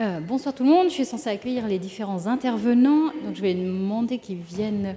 [0.00, 3.54] Euh, bonsoir tout le monde, je suis censée accueillir les différents intervenants, donc je vais
[3.54, 4.96] demander qu'ils viennent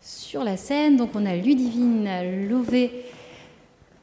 [0.00, 0.96] sur la scène.
[0.96, 2.90] Donc on a Ludivine Lové,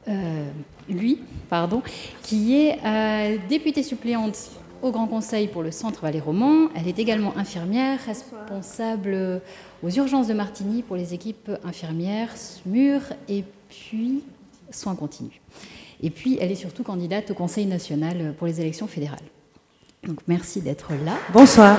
[0.08, 0.48] euh,
[0.88, 1.18] lui,
[1.50, 1.82] pardon,
[2.22, 6.70] qui est euh, députée suppléante au Grand Conseil pour le Centre Valais-Roman.
[6.74, 9.42] Elle est également infirmière, responsable
[9.82, 14.22] aux urgences de Martigny pour les équipes infirmières, SMUR et puis
[14.70, 15.42] soins continus.
[16.02, 19.20] Et puis elle est surtout candidate au Conseil national pour les élections fédérales.
[20.06, 21.12] Donc merci d'être là.
[21.32, 21.78] Bonsoir.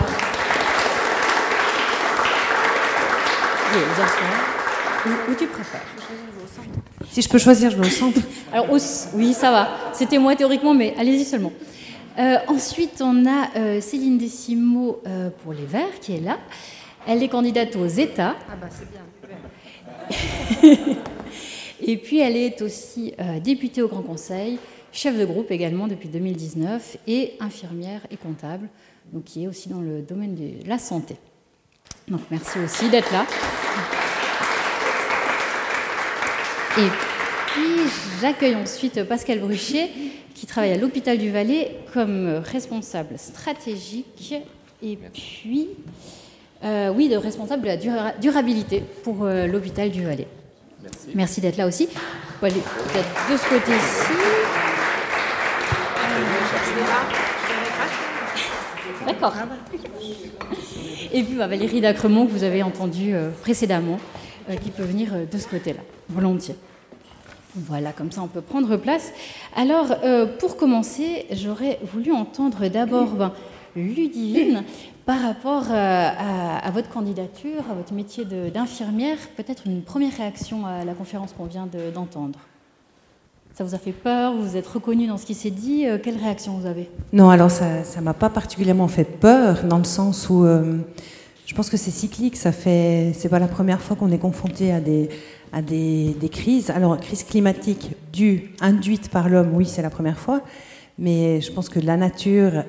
[5.06, 5.82] Où, tu préfères?
[7.12, 8.22] Si je peux choisir, je vais au centre.
[8.54, 8.68] Alors
[9.14, 9.68] oui, ça va.
[9.92, 11.52] C'était moi théoriquement, mais allez-y seulement.
[12.18, 16.38] Euh, ensuite, on a euh, Céline Décimo euh, pour les Verts qui est là.
[17.06, 18.38] Elle est candidate aux États.
[18.50, 19.02] Ah bah c'est bien.
[21.86, 23.14] Et puis elle est aussi
[23.44, 24.58] députée au Grand Conseil,
[24.94, 28.70] chef de groupe également depuis 2019 et infirmière et comptable,
[29.12, 31.16] donc qui est aussi dans le domaine de la santé.
[32.08, 33.26] Donc merci aussi d'être là.
[36.78, 36.90] Et
[37.48, 37.92] puis
[38.22, 39.90] j'accueille ensuite Pascal Bruchier
[40.34, 44.34] qui travaille à l'hôpital du Valais comme responsable stratégique
[44.82, 45.70] et puis
[46.64, 50.28] euh, oui de responsable de la durabilité pour euh, l'hôpital du Valais.
[50.82, 51.88] Merci, Merci d'être là aussi.
[52.42, 54.73] On va aller peut-être de ce côté-ci.
[59.06, 59.34] D'accord.
[61.14, 64.00] Et puis bah, Valérie Dacremont, que vous avez entendu euh, précédemment,
[64.50, 66.56] euh, qui peut venir euh, de ce côté-là, volontiers.
[67.56, 69.14] Voilà, comme ça on peut prendre place.
[69.56, 69.96] Alors,
[70.40, 73.32] pour commencer, j'aurais voulu entendre d'abord ben,
[73.76, 74.64] Ludivine
[75.06, 80.96] par rapport à, votre candidature, à votre métier d'infirmière, peut-être une première réaction à la
[80.96, 82.40] conférence qu'on vient d'entendre.
[83.54, 86.18] Ça vous a fait peur Vous êtes reconnu dans ce qui s'est dit euh, Quelle
[86.18, 86.90] réaction vous avez?
[87.12, 90.78] Non, alors ça ne m'a pas particulièrement fait peur, dans le sens où euh,
[91.46, 92.36] je pense que c'est cyclique.
[92.36, 95.10] Ça fait, c'est pas la première fois qu'on est confronté à des
[95.52, 96.72] à des, des, crises.
[96.72, 100.42] Alors, crise climatique due, induite par l'homme, oui, c'est la première fois,
[100.98, 102.64] mais je pense que la nature,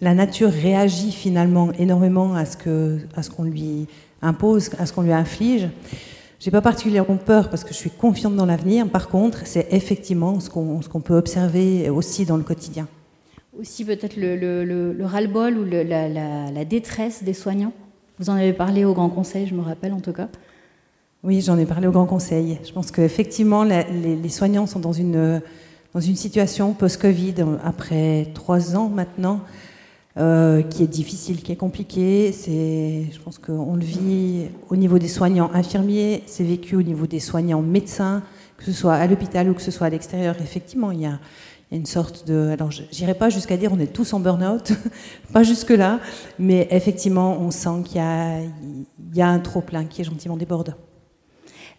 [0.00, 3.86] la nature réagit finalement énormément à ce que, à ce qu'on lui
[4.22, 5.68] impose, à ce qu'on lui inflige.
[6.42, 8.88] J'ai pas particulièrement peur parce que je suis confiante dans l'avenir.
[8.88, 12.88] Par contre, c'est effectivement ce qu'on peut observer aussi dans le quotidien.
[13.56, 17.72] Aussi peut-être le, le, ras-le-bol ou la, la, détresse des soignants.
[18.18, 20.26] Vous en avez parlé au Grand Conseil, je me rappelle en tout cas.
[21.22, 22.58] Oui, j'en ai parlé au Grand Conseil.
[22.66, 23.84] Je pense qu'effectivement, les,
[24.20, 25.40] les, soignants sont dans une,
[25.94, 29.42] dans une situation post-Covid, après trois ans maintenant,
[30.18, 32.32] euh, qui est difficile, qui est compliqué.
[32.32, 37.06] C'est, je pense qu'on le vit au niveau des soignants infirmiers, c'est vécu au niveau
[37.06, 38.22] des soignants médecins,
[38.58, 40.36] que ce soit à l'hôpital ou que ce soit à l'extérieur.
[40.40, 41.18] Effectivement, il y a,
[41.70, 42.50] une sorte de.
[42.50, 44.72] Alors, j'irai pas jusqu'à dire on est tous en burn-out,
[45.32, 46.00] pas jusque-là,
[46.38, 50.74] mais effectivement, on sent qu'il y y a un trop-plein qui est gentiment déborde.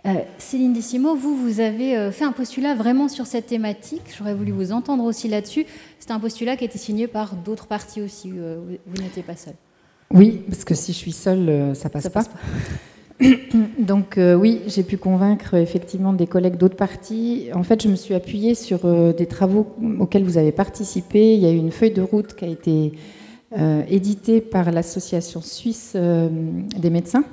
[0.05, 4.01] Euh, Céline Dissimo, vous, vous avez euh, fait un postulat vraiment sur cette thématique.
[4.17, 5.65] J'aurais voulu vous entendre aussi là-dessus.
[5.99, 8.29] C'est un postulat qui a été signé par d'autres partis aussi.
[8.35, 9.53] Euh, vous, n'étiez pas seul.
[10.11, 12.23] Oui, parce que si je suis seule, ça passe pas.
[13.79, 17.47] Donc oui, j'ai pu convaincre effectivement des collègues d'autres partis.
[17.55, 18.81] En fait, je me suis appuyée sur
[19.13, 21.33] des travaux auxquels vous avez participé.
[21.33, 22.91] Il y a eu une feuille de route qui a été
[23.87, 27.23] éditée par l'association suisse des médecins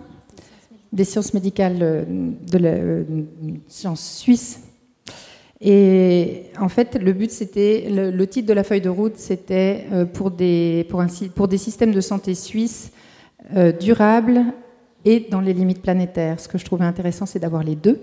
[0.93, 2.05] des sciences médicales euh,
[2.51, 3.05] de la euh,
[3.69, 4.63] science suisse.
[5.61, 10.07] Et en fait, le but, c'était, le, titre de la feuille de route, c'était euh,
[10.07, 12.93] pour des, pour, un, pour des systèmes de santé suisses
[13.81, 14.45] durables
[15.05, 16.39] et dans les limites planétaires.
[16.39, 17.99] Ce que je trouvais intéressant, c'est d'avoir les deux,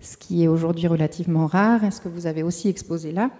[0.00, 3.30] ce qui est aujourd'hui relativement rare, et ce que vous avez aussi exposé là.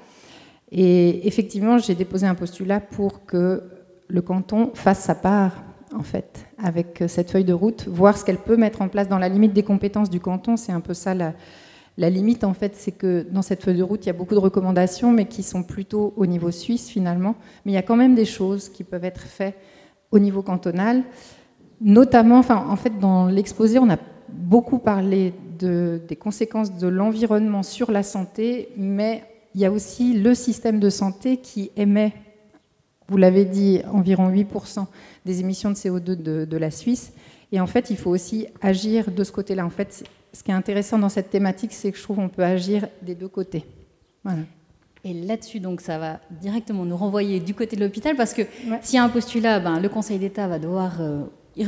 [0.70, 3.62] Et effectivement, j'ai déposé un postulat pour que
[4.08, 8.24] le canton fasse sa part en fait, avec euh, cette feuille de route, voir ce
[8.24, 10.56] qu'elle peut mettre en place dans la limite des compétences du canton.
[10.56, 14.04] C'est un peu ça la, limite, en fait, c'est que dans cette feuille de route,
[14.04, 17.34] il y a beaucoup de recommandations, mais qui sont plutôt au niveau suisse, finalement.
[17.64, 19.56] Mais il y a quand même des choses qui peuvent être faites
[20.10, 21.02] au niveau cantonal.
[21.80, 23.98] Notamment, enfin, en fait, dans l'exposé, on a
[24.28, 29.24] beaucoup parlé des conséquences de l'environnement sur la santé, mais
[29.54, 32.12] il y a aussi le système de santé qui émet,
[33.08, 34.86] vous l'avez dit, environ 8%
[35.24, 37.12] des émissions de CO2 de, la Suisse.
[37.52, 39.64] Et en fait, il faut aussi agir de ce côté-là.
[39.64, 42.44] En fait, ce qui est intéressant dans cette thématique, c'est que je trouve qu'on peut
[42.44, 43.64] agir des deux côtés.
[44.24, 44.40] Voilà.
[45.04, 48.42] Et là-dessus, donc, ça va directement nous renvoyer du côté de l'hôpital, parce que
[48.82, 51.22] s'il y a un postulat, ben, le Conseil d'État va devoir euh,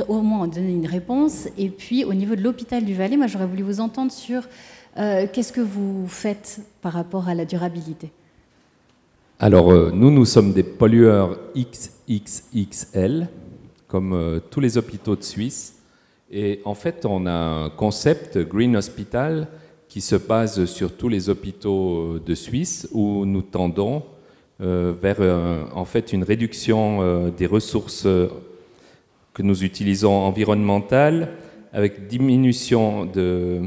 [0.09, 1.49] au moins donner une réponse.
[1.57, 4.47] Et puis, au niveau de l'hôpital du Valais, moi, j'aurais voulu vous entendre sur
[4.99, 8.13] euh, qu'est-ce que vous faites par rapport à la durabilité?
[9.43, 13.27] Alors, euh, nous, nous sommes des pollueurs XXXL,
[13.89, 15.79] comme euh, tous les hôpitaux de Suisse.
[16.31, 19.49] Et en fait, on a un concept Green Hospital
[19.89, 24.03] qui se base sur tous les hôpitaux de Suisse où nous tendons
[24.61, 25.19] vers
[25.75, 28.07] en fait une réduction des ressources
[29.33, 31.31] que nous utilisons environnementales
[31.73, 33.63] avec diminution de,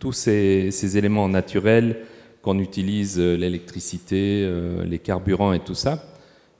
[0.00, 1.98] tous ces, éléments naturels
[2.44, 6.04] qu'on utilise, euh, l'électricité, euh, les carburants et tout ça.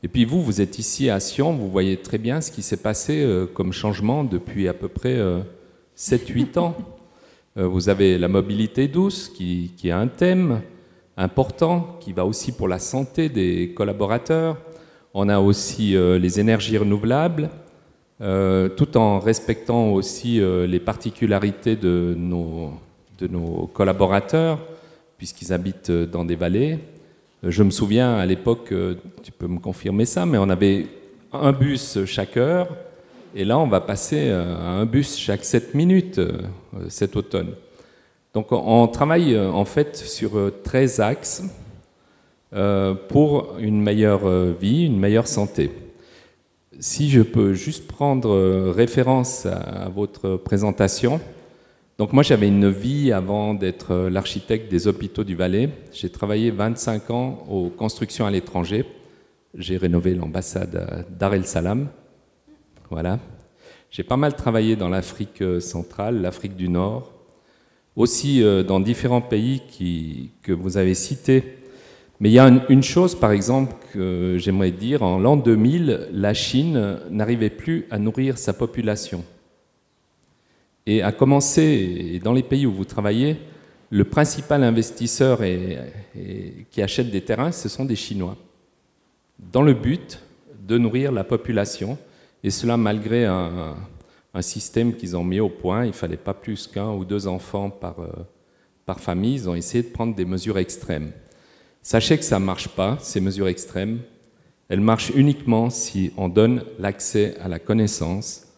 [0.03, 2.79] Et puis vous, vous êtes ici à Sion, vous voyez très bien ce qui s'est
[2.79, 5.19] passé euh, comme changement depuis à peu près
[5.97, 6.75] 7-8 ans.
[7.57, 10.61] Vous avez la mobilité douce qui, a un thème
[11.17, 14.57] important qui va aussi pour la santé des collaborateurs.
[15.15, 17.49] On a aussi les énergies renouvelables,
[18.19, 24.59] tout en respectant aussi les particularités de nos collaborateurs
[25.25, 26.79] puisqu'ils habitent euh, dans des vallées.
[27.43, 30.87] Euh, je me souviens à l'époque, euh, tu peux me confirmer ça, mais on avait
[31.33, 32.69] un bus chaque heure,
[33.35, 36.21] et là on va passer à un bus chaque 7 minutes
[36.91, 37.55] cet automne.
[38.35, 41.43] Donc on travaille en fait sur 13 axes
[43.09, 45.73] pour une meilleure vie, une meilleure santé.
[46.79, 51.21] Si je peux juste prendre référence à votre présentation,
[51.97, 55.71] donc moi j'avais une vie avant d'être euh, l'architecte des hôpitaux du Valais.
[55.93, 58.85] J'ai travaillé 25 ans aux constructions à l'étranger.
[59.57, 61.87] J'ai rénové l'ambassade d'Ar el Salam.
[62.91, 63.21] Voilà.
[63.93, 67.13] J'ai pas mal travaillé dans l'Afrique euh, centrale, l'Afrique du Nord,
[67.95, 69.63] aussi euh, dans différents pays
[70.43, 71.59] que vous avez cités.
[72.19, 75.05] Mais il y a une chose, par exemple, que j'aimerais dire.
[75.05, 79.25] En l'an 2000, la Chine n'arrivait plus à nourrir sa population.
[80.87, 83.37] Et à commencer, dans les pays où vous travaillez,
[83.91, 85.41] le principal investisseur
[86.71, 88.37] qui achète des terrains, ce sont des Chinois,
[89.39, 90.21] dans le but
[90.67, 91.99] de nourrir la population,
[92.43, 93.77] et cela malgré un,
[94.41, 97.71] système qu'ils ont mis au point, il ne fallait pas plus qu'un ou deux enfants
[97.71, 98.09] par, euh,
[98.85, 101.13] par famille, ils ont essayé de prendre des mesures extrêmes.
[101.83, 104.01] Sachez que ça ne marche pas, ces mesures extrêmes,
[104.69, 108.49] elles marchent uniquement si on donne l'accès à la connaissance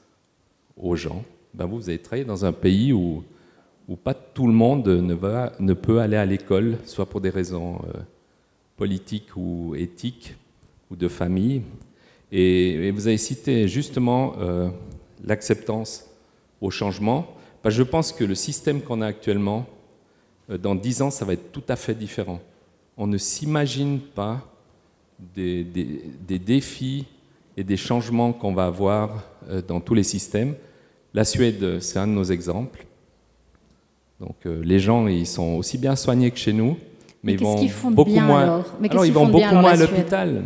[0.79, 1.23] aux gens,
[1.57, 3.25] ben vous, vous avez travaillé dans un pays où,
[3.89, 7.31] où pas tout le monde ne, va, ne peut aller à l'école, soit pour des
[7.31, 8.01] raisons euh,
[8.77, 10.35] politiques ou éthiques
[10.91, 11.63] ou de famille.
[12.31, 14.69] Et, vous avez cité justement euh,
[15.25, 16.11] l'acceptance
[16.61, 17.27] au changement.
[17.65, 19.67] Ben, je pense que le système qu'on a actuellement,
[20.51, 22.41] euh, dans dix ans, ça va être tout à fait différent.
[22.99, 24.47] On ne s'imagine pas
[25.35, 27.07] des, des, des, défis
[27.57, 29.25] et des changements qu'on va avoir
[29.67, 30.55] dans tous les systèmes.
[31.17, 32.85] La Suède, c'est un de nos exemples.
[34.21, 36.77] Donc euh, les gens, ils sont aussi bien soignés que chez nous,
[37.23, 38.43] mais, ils vont beaucoup moins.
[38.43, 40.43] Alors, mais ils, vont beaucoup moins à l'hôpital.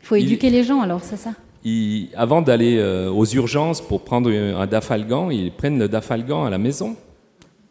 [0.00, 1.30] Il faut éduquer les gens alors, c'est ça
[2.16, 6.58] Avant d'aller euh, aux urgences pour prendre un dafalgan, ils prennent le dafalgan à la
[6.58, 6.96] maison,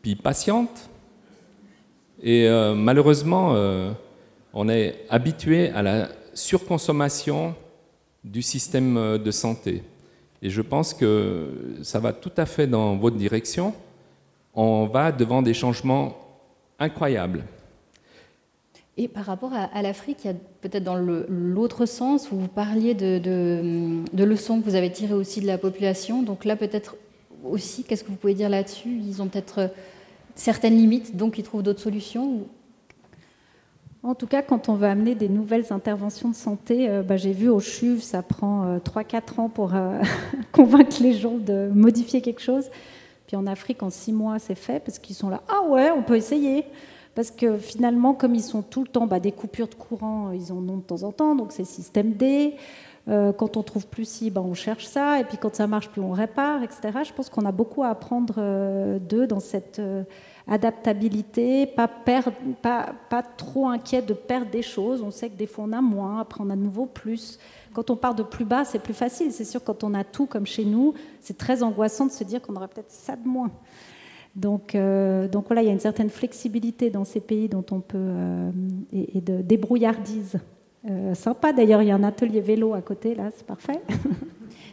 [0.01, 0.89] puis ils patientent.
[2.23, 3.53] Et euh, malheureusement,
[4.53, 7.53] on est habitué à la surconsommation
[8.23, 9.83] du système de santé.
[10.41, 13.73] Et je pense que ça va tout à fait dans votre direction.
[14.53, 16.17] On va devant des changements
[16.79, 17.43] incroyables.
[18.99, 22.95] Et par rapport à, l'Afrique, il y a peut-être dans l'autre sens, où vous parliez
[22.95, 26.23] de, leçons que vous avez tirées aussi de la population.
[26.23, 26.95] Donc là, peut-être
[27.45, 28.89] aussi, qu'est-ce que vous pouvez dire là-dessus?
[28.89, 29.69] Ils ont peut-être
[30.33, 32.47] certaines limites, donc ils trouvent d'autres solutions
[34.07, 37.33] en tout cas, quand on veut amener des nouvelles interventions de santé, euh, bah, j'ai
[37.33, 40.01] vu au CHUV, ça prend 3-4 euh, ans pour euh,
[40.53, 42.69] convaincre les gens de modifier quelque chose.
[43.27, 45.41] Puis en Afrique, en 6 mois, c'est fait parce qu'ils sont là.
[45.49, 46.63] Ah ouais, on peut essayer.
[47.15, 50.53] Parce que finalement, comme ils sont tout le temps, bah, des coupures de courant, ils
[50.53, 52.55] en ont de temps en temps, donc c'est système D.
[53.07, 55.19] quand on trouve plus ci, bah, on cherche ça.
[55.19, 56.99] Et puis quand ça marche plus, on répare, etc.
[57.03, 58.35] Je pense qu'on a beaucoup à apprendre
[58.99, 59.81] d'eux dans cette
[60.47, 61.87] adaptabilité, pas,
[63.37, 65.01] trop inquiet de perdre des choses.
[65.01, 67.39] On sait que des fois on a moins, après on a de nouveau plus.
[67.73, 69.31] Quand on part de plus bas, c'est plus facile.
[69.31, 72.41] C'est sûr, quand on a tout comme chez nous, c'est très angoissant de se dire
[72.41, 73.51] qu'on aurait peut-être ça de moins.
[74.37, 77.79] Donc, euh, donc voilà, il y a une certaine flexibilité dans ces pays dont on
[77.79, 78.51] peut euh,
[78.93, 80.39] et, de débrouillardise.
[80.89, 83.81] Euh, sympa d'ailleurs, il y a un atelier vélo à côté là, c'est parfait.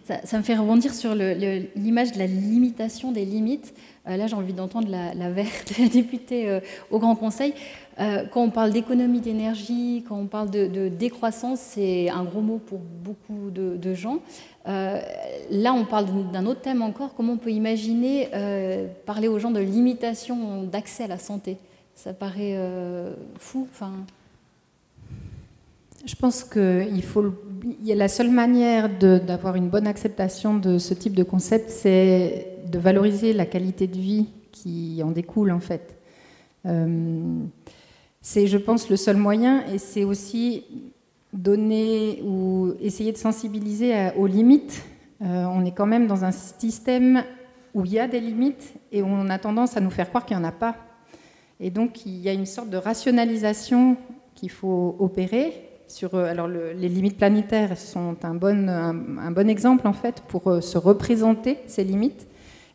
[0.04, 3.72] Ça, me fait rebondir sur l'image de la limitation des limites.
[4.06, 7.54] Euh, là, j'ai envie d'entendre la, verte députée euh, au Grand Conseil.
[8.00, 12.58] Euh, quand on parle d'économie d'énergie, quand on parle de, décroissance, c'est un gros mot
[12.58, 14.18] pour beaucoup de, gens.
[14.66, 17.14] là, on parle d'un autre thème encore.
[17.14, 18.28] Comment on peut imaginer
[19.06, 21.56] parler aux gens de limitation d'accès à la santé?
[21.94, 22.58] Ça paraît
[23.38, 23.68] fou.
[26.04, 27.32] Je pense qu'il faut.
[27.84, 33.32] La seule manière d'avoir une bonne acceptation de ce type de concept, c'est de valoriser
[33.32, 35.96] la qualité de vie qui en découle en fait.
[36.66, 37.38] Euh,
[38.20, 40.64] c'est, je pense, le seul moyen, et c'est aussi
[41.32, 44.82] donner ou essayer de sensibiliser aux limites.
[45.22, 47.22] Euh, on est quand même dans un système
[47.74, 50.36] où il y a des limites et on a tendance à nous faire croire qu'il
[50.36, 50.74] n'y en a pas.
[51.60, 53.96] Et donc, il y a une sorte de rationalisation
[54.34, 55.68] qu'il faut opérer.
[55.86, 60.62] Sur, euh, alors, les limites planétaires sont un bon, un, bon exemple, en fait, pour
[60.62, 62.26] se représenter ces limites.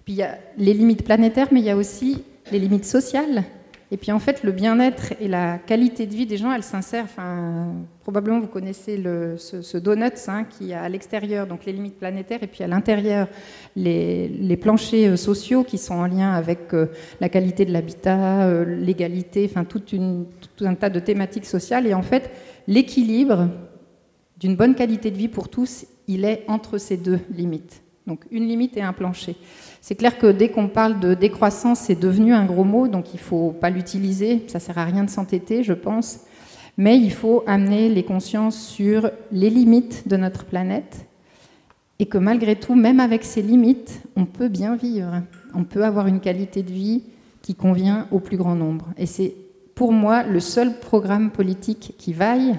[0.10, 3.44] Puis, il y a les limites planétaires, mais il y a aussi les limites sociales
[3.92, 7.06] et puis en fait, le bien-être et la qualité de vie des gens, elle s'insèrent.
[7.06, 12.00] Enfin, probablement vous connaissez le, ce, donut hein, qui a à l'extérieur donc les limites
[12.00, 13.28] planétaires et puis à l'intérieur
[13.76, 16.88] les, planchers euh, sociaux qui sont en lien avec euh,
[17.20, 19.82] la qualité de l'habitat, euh, l'égalité, enfin tout
[20.62, 21.86] un tas de thématiques sociales.
[21.86, 22.32] Et en fait,
[22.68, 23.50] l'équilibre
[24.40, 27.84] d'une bonne qualité de vie pour tous, il est entre ces deux limites.
[28.10, 29.36] Donc une limite et un plancher.
[29.82, 33.18] C'est clair que dès qu'on parle de décroissance, c'est devenu un gros mot, donc il
[33.18, 36.22] ne faut pas l'utiliser, ça ne sert à rien de s'entêter, je pense.
[36.76, 41.06] Mais il faut amener les consciences sur les limites de notre planète
[42.00, 45.22] et que malgré tout, même avec ces limites, on peut bien vivre.
[45.54, 47.04] On peut avoir une qualité de vie
[47.44, 48.88] qui convient au plus grand nombre.
[48.98, 49.36] Et c'est
[49.76, 52.58] pour moi le seul programme politique qui vaille,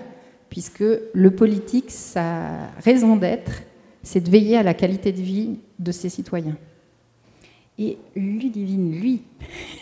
[0.48, 2.50] puisque le politique, sa
[2.84, 3.62] raison d'être,
[4.02, 6.56] c'est de veiller à la qualité de vie de ses citoyens.
[7.80, 9.22] Et Ludivine, lui,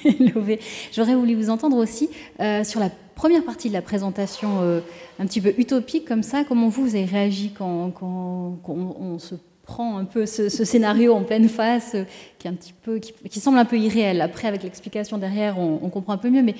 [0.93, 2.09] j'aurais voulu vous entendre aussi
[2.39, 4.81] euh, sur la première partie de la présentation, euh,
[5.19, 6.45] un petit peu utopique comme ça.
[6.45, 9.35] Comment vous, vous avez réagi quand, on, se
[9.65, 12.05] prend un peu ce, scénario en pleine face, euh,
[12.39, 14.21] qui, est un petit peu, qui, semble un peu irréel.
[14.21, 16.43] Après, avec l'explication derrière, on, comprend un peu mieux.
[16.43, 16.55] Mais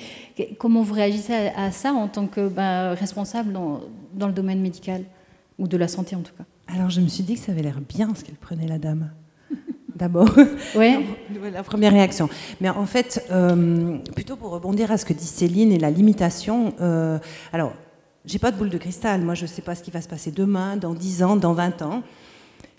[0.57, 5.05] comment vous réagissez à, ça en tant que ben, responsable dans le domaine médical
[5.57, 6.43] ou de la santé en tout cas?
[6.73, 9.11] Alors, je me suis dit que ça avait l'air bien ce qu'elle prenait, la dame
[9.95, 10.29] d'abord.
[10.75, 10.99] Ouais.
[11.51, 12.29] la première réaction.
[12.61, 16.73] Mais en fait, euh, plutôt pour rebondir à ce que dit Céline et la limitation,
[16.79, 17.17] euh,
[17.53, 17.73] alors,
[18.25, 19.21] j'ai pas de boule de cristal.
[19.21, 21.53] Moi, je ne sais pas ce qui va se passer demain, dans 10 ans, dans
[21.53, 22.03] 20 ans.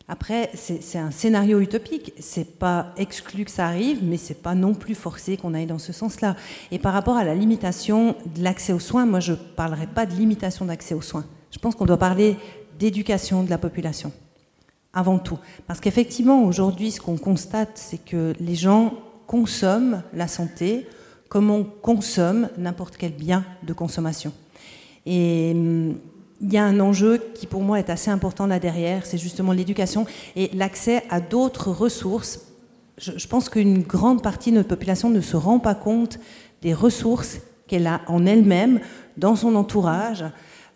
[0.06, 2.12] Après, c'est un scénario utopique.
[2.18, 5.78] C'est pas exclu que ça arrive, mais c'est pas non plus forcé qu'on aille dans
[5.78, 6.36] ce sens-là.
[6.72, 10.14] Et par rapport à la limitation de l'accès aux soins, moi, je parlerai pas de
[10.14, 11.24] limitation d'accès aux soins.
[11.52, 12.36] Je pense qu'on doit parler
[12.80, 14.10] d'éducation de la population
[14.92, 15.38] avant tout.
[15.68, 18.94] Parce qu'effectivement, aujourd'hui, ce qu'on constate, c'est que les gens
[19.28, 20.86] consomment la santé
[21.28, 24.32] comme on consomme n'importe quel bien de consommation.
[25.06, 25.94] Et hum,
[26.40, 29.52] il y a un enjeu qui pour moi est assez important là derrière, c'est justement
[29.52, 30.06] l'éducation
[30.36, 32.40] et l'accès à d'autres ressources.
[32.98, 36.18] Je, pense qu'une grande partie de notre population ne se rend pas compte
[36.62, 38.80] des ressources qu'elle a en elle-même,
[39.16, 40.24] dans son entourage,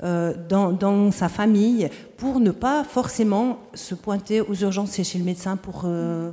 [0.04, 5.56] euh, dans, sa famille pour ne pas forcément se pointer aux urgences chez le médecin
[5.56, 6.32] pour, euh,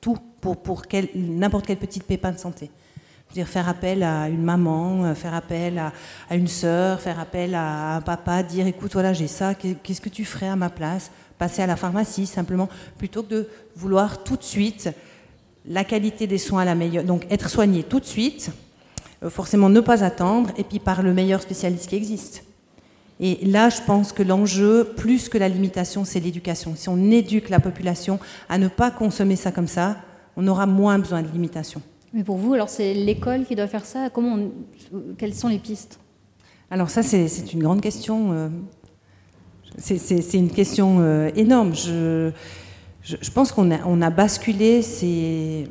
[0.00, 0.82] tout, pour,
[1.16, 2.70] n'importe quelle petite pépin de santé.
[3.34, 5.92] dire faire appel à une maman, euh, faire appel à,
[6.30, 10.08] à, une sœur, faire appel à un papa, dire écoute voilà j'ai ça, qu'est-ce que
[10.08, 11.10] tu ferais à ma place?
[11.38, 12.68] Passer à la pharmacie simplement,
[12.98, 14.90] plutôt que de vouloir tout de suite
[15.66, 17.02] la qualité des soins à la meilleure.
[17.02, 18.52] Donc être soigné tout de suite,
[19.28, 22.44] forcément ne pas attendre, et puis par le meilleur spécialiste qui existe.
[23.24, 26.74] Et là, je pense que l'enjeu, plus que la limitation, c'est l'éducation.
[26.74, 29.96] Si on éduque la population à ne pas consommer ça comme ça,
[30.36, 31.80] on aura moins besoin de limitation.
[32.12, 34.10] Mais pour vous, alors c'est l'école qui doit faire ça?
[34.10, 34.38] Comment
[35.16, 36.00] Quelles sont les pistes?
[36.68, 38.32] Alors ça, c'est une grande question.
[38.32, 38.48] Euh,
[39.78, 41.76] c'est une question euh, énorme.
[41.76, 42.32] Je,
[43.02, 45.68] je, pense qu'on a, on a basculé ces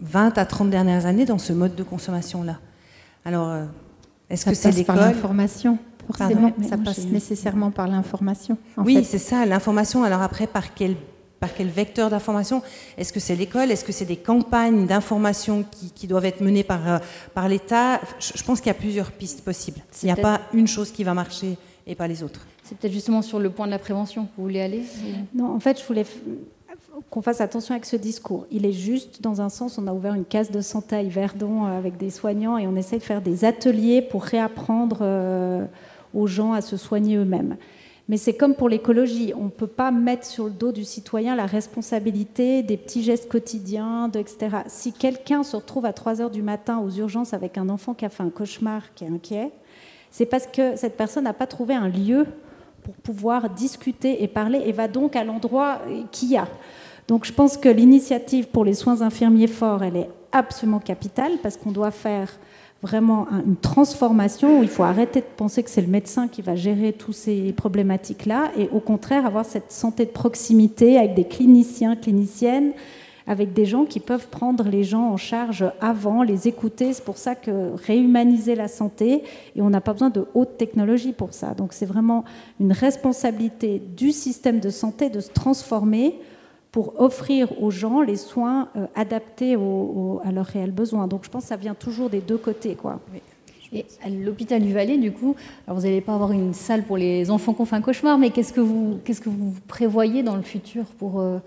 [0.00, 2.58] 20 à 30 dernières années dans ce mode de consommation-là.
[3.26, 3.66] Alors, euh,
[4.30, 4.96] est-ce que c'est l'école?
[4.96, 8.56] l'information Forcément, ça passe nécessairement par l'information.
[8.76, 10.04] Oui, c'est ça, l'information.
[10.04, 10.94] Alors après, par quel,
[11.40, 12.62] par quel vecteur d'information?
[12.96, 13.70] Est-ce que c'est l'école?
[13.70, 16.98] Est-ce que c'est des campagnes d'information qui, doivent être menées par, euh,
[17.34, 18.00] par l'État?
[18.20, 19.80] Je, pense qu'il y a plusieurs pistes possibles.
[20.02, 22.46] Il n'y a pas une chose qui va marcher et pas les autres.
[22.62, 24.82] C'est peut-être justement sur le point de la prévention que vous voulez aller?
[25.34, 26.04] Non, en fait, je voulais
[27.10, 28.46] qu'on fasse attention avec ce discours.
[28.50, 31.66] Il est juste, dans un sens, on a ouvert une case de santé à Yverdon
[31.66, 35.64] euh, avec des soignants et on essaie de faire des ateliers pour réapprendre euh,
[36.16, 37.56] aux gens à se soigner eux-mêmes.
[38.08, 41.34] Mais c'est comme pour l'écologie, on ne peut pas mettre sur le dos du citoyen
[41.34, 44.58] la responsabilité des petits gestes quotidiens, de, etc.
[44.68, 48.04] Si quelqu'un se retrouve à 3 heures du matin aux urgences avec un enfant qui
[48.04, 49.50] a fait un cauchemar, qui est inquiet,
[50.12, 52.26] c'est parce que cette personne n'a pas trouvé un lieu
[52.84, 55.80] pour pouvoir discuter et parler et va donc à l'endroit
[56.12, 56.46] qu'il y a.
[57.08, 61.56] Donc je pense que l'initiative pour les soins infirmiers forts, elle est absolument capitale parce
[61.56, 62.28] qu'on doit faire
[62.86, 66.54] vraiment une transformation où il faut arrêter de penser que c'est le médecin qui va
[66.54, 71.96] gérer toutes ces problématiques-là et au contraire avoir cette santé de proximité avec des cliniciens,
[71.96, 72.72] cliniciennes,
[73.26, 76.92] avec des gens qui peuvent prendre les gens en charge avant, les écouter.
[76.92, 79.24] C'est pour ça que réhumaniser la santé,
[79.56, 81.54] et on n'a pas besoin de haute technologie pour ça.
[81.54, 82.24] Donc c'est vraiment
[82.60, 86.14] une responsabilité du système de santé de se transformer
[86.76, 91.06] pour offrir aux gens les soins euh, adaptés à leurs réels besoins.
[91.06, 92.74] Donc je pense que ça vient toujours des deux côtés.
[92.74, 93.00] Quoi.
[93.72, 96.98] Et à l'hôpital du Valais, du coup, alors vous n'allez pas avoir une salle pour
[96.98, 100.22] les enfants qui ont fait un cauchemar, mais qu'est-ce que vous, qu'est-ce que vous prévoyez
[100.22, 101.38] dans le futur pour, euh,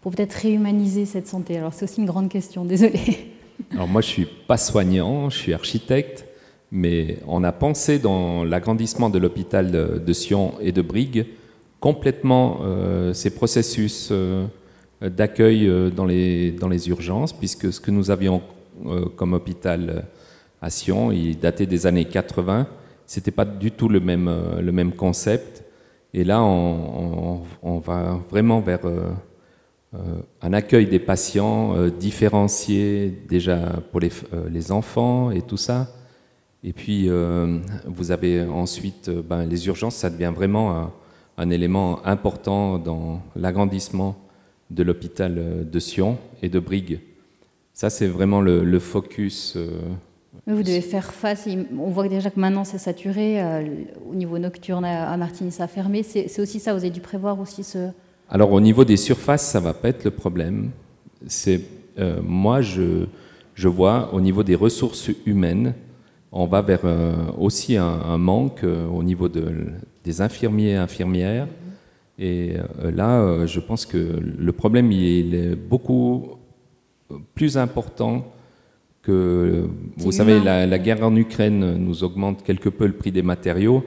[0.00, 1.58] pour peut-être réhumaniser cette santé?
[1.58, 3.34] Alors c'est aussi une grande question, désolé.
[3.72, 6.24] Alors moi je suis pas soignant, je suis architecte,
[6.72, 11.26] mais on a pensé dans l'agrandissement de l'hôpital de, Sion et de Brigue
[11.80, 14.10] complètement euh, ces processus
[15.08, 18.42] d'accueil euh, dans les, dans les urgences, puisque ce que nous avions
[18.86, 20.00] euh, comme hôpital euh,
[20.60, 22.66] à Sion, il datait des années 80,
[23.06, 24.30] c'était pas du tout le même,
[24.60, 25.64] le même concept.
[26.12, 28.80] Et là, on, va vraiment vers
[30.42, 33.56] un accueil des patients différencié déjà
[33.90, 34.10] pour les,
[34.50, 35.88] les, enfants et tout ça.
[36.62, 37.08] Et puis,
[37.86, 40.92] vous avez ensuite ben, les urgences, ça devient vraiment
[41.38, 44.14] un élément important dans l'agrandissement
[44.70, 47.00] de l'hôpital euh, de Sion et de Brigue.
[47.72, 49.54] Ça, c'est vraiment le, focus.
[49.56, 49.68] Euh,
[50.46, 51.48] vous devez faire face.
[51.78, 53.42] On voit déjà que maintenant c'est saturé.
[53.42, 53.64] Euh,
[54.08, 56.02] au niveau nocturne à Martigny, ça a fermé.
[56.02, 56.72] C'est aussi ça.
[56.72, 57.88] Vous avez dû prévoir aussi ce.
[58.28, 60.70] Alors au niveau des surfaces, ça va pas être le problème.
[61.26, 61.60] C'est
[62.22, 63.06] moi, je,
[63.54, 65.74] je vois au niveau des ressources humaines,
[66.32, 66.80] on va vers
[67.38, 69.66] aussi un, manque au niveau de,
[70.04, 71.46] des infirmiers et infirmières.
[72.20, 72.52] Et
[72.84, 76.36] euh, là, euh, je pense que le problème il est beaucoup
[77.34, 78.30] plus important
[79.02, 83.82] que, vous savez, la, guerre en Ukraine nous augmente quelque peu le prix des matériaux,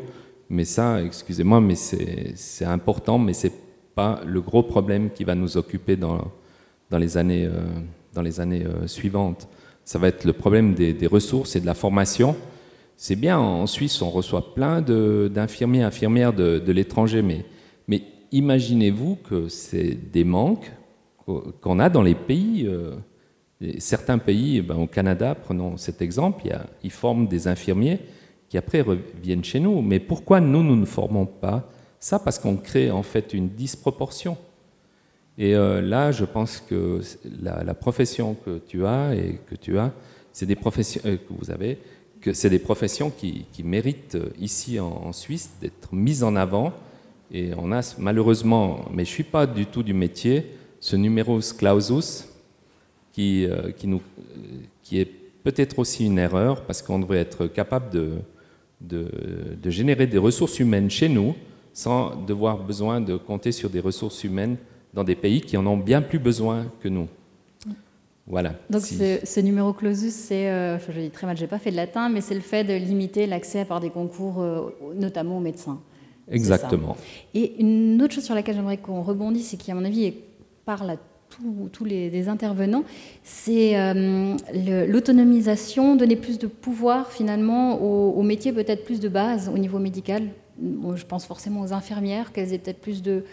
[0.50, 3.54] mais ça, excusez-moi, mais c'est important, mais c'est
[3.94, 6.32] pas le gros problème qui va nous occuper dans,
[6.90, 7.62] dans les années, euh,
[8.16, 9.48] dans les années suivantes.
[9.86, 12.36] Ça va être le problème des, ressources et de la formation.
[12.98, 17.46] C'est bien, en Suisse, on reçoit plein d'infirmiers, infirmières de, de l'étranger, mais, mais
[18.34, 20.72] imaginez-vous que c'est des manques
[21.62, 22.66] qu'on a dans les pays.
[22.68, 22.96] Euh,
[23.78, 26.44] certains pays, eh ben, au Canada, prenons cet exemple,
[26.84, 28.00] ils forment des infirmiers
[28.50, 29.82] qui après reviennent chez nous.
[29.82, 31.70] Mais pourquoi nous, nous ne formons pas
[32.00, 32.20] ça?
[32.20, 34.36] Parce qu'on crée en fait une disproportion.
[35.38, 37.02] Et euh, là, je pense que
[37.42, 39.92] la, profession que tu as et que tu as,
[40.32, 41.78] c'est des professions euh, que vous avez,
[42.20, 46.74] que c'est des professions qui, méritent ici en Suisse d'être mises en avant
[47.34, 51.52] et on a malheureusement, mais je ne suis pas du tout du métier, ce numerus
[51.52, 52.30] clausus
[53.12, 54.02] qui, euh, qui, nous,
[54.84, 55.10] qui est
[55.44, 58.12] peut-être aussi une erreur parce qu'on devrait être capable de,
[58.82, 59.08] de,
[59.62, 61.36] de, générer des ressources humaines chez nous
[61.74, 64.58] sans devoir besoin de compter sur des ressources humaines
[64.94, 67.08] dans des pays qui en ont bien plus besoin que nous.
[68.28, 68.54] Voilà.
[68.70, 72.10] Donc ce, numéro clausus, c'est, euh, je dis très mal, j'ai pas fait de latin,
[72.10, 75.82] mais c'est le fait de limiter l'accès par des concours, euh, notamment aux médecins.
[76.32, 76.96] Exactement.
[77.34, 80.14] Et une autre chose sur laquelle j'aimerais qu'on rebondisse, et qui, à mon avis,
[80.66, 80.98] parle à
[81.72, 82.84] tous les, intervenants,
[83.24, 84.36] c'est euh,
[84.88, 90.28] l'autonomisation, donner plus de pouvoir finalement aux, métiers peut-être plus de base au niveau médical.
[90.60, 93.24] je pense forcément aux infirmières, qu'elles aient peut-être plus de...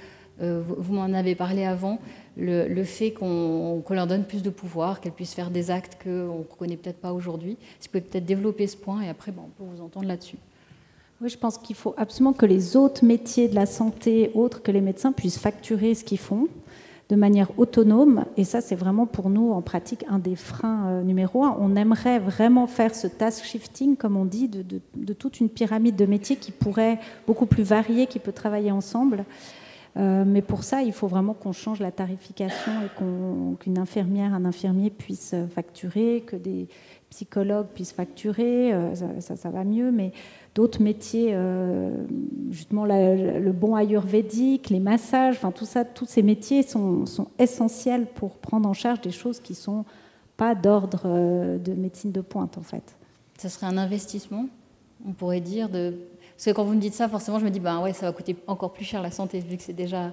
[0.41, 1.99] Euh, vous m'en avez parlé avant,
[2.39, 6.57] le, fait qu'on leur donne plus de pouvoir, qu'elles puissent faire des actes qu'on ne
[6.59, 7.59] connaît peut-être pas aujourd'hui.
[7.79, 10.39] Si vous pouvez peut-être développer ce point, et après, bon, on peut vous entendre là-dessus.
[11.23, 14.73] Oui, je pense qu'il faut absolument que les autres métiers de la santé, autres que
[14.73, 16.49] les médecins, puissent facturer ce qu'ils font
[17.11, 18.25] de manière autonome.
[18.39, 21.59] Et ça, c'est vraiment pour nous, en pratique, un des freins euh, numéro un.
[21.61, 26.07] On aimerait vraiment faire ce task shifting, comme on dit, de, toute une pyramide de
[26.07, 29.27] métiers qui pourrait beaucoup plus varier, qui peut travailler ensemble.
[29.99, 34.47] Euh, mais pour ça, il faut vraiment qu'on change la tarification et qu'une infirmière, un
[34.47, 36.69] infirmier puisse facturer, que des
[37.11, 38.73] psychologues puissent facturer.
[38.73, 40.13] Euh, ça, ça, va mieux, mais
[40.55, 41.93] d'autres métiers, euh,
[42.51, 47.05] justement le bon ayurvédique, les massages, enfin tout ça, tous ces métiers sont,
[47.39, 49.85] essentiels pour prendre en charge des choses qui sont
[50.37, 52.97] pas d'ordre euh, de médecine de pointe en fait.
[53.39, 54.47] Ça serait un investissement,
[55.07, 55.95] on pourrait dire de
[56.41, 58.13] parce que quand vous me dites ça, forcément, je me dis, ben ouais, ça va
[58.13, 60.11] coûter encore plus cher la santé, vu que c'est déjà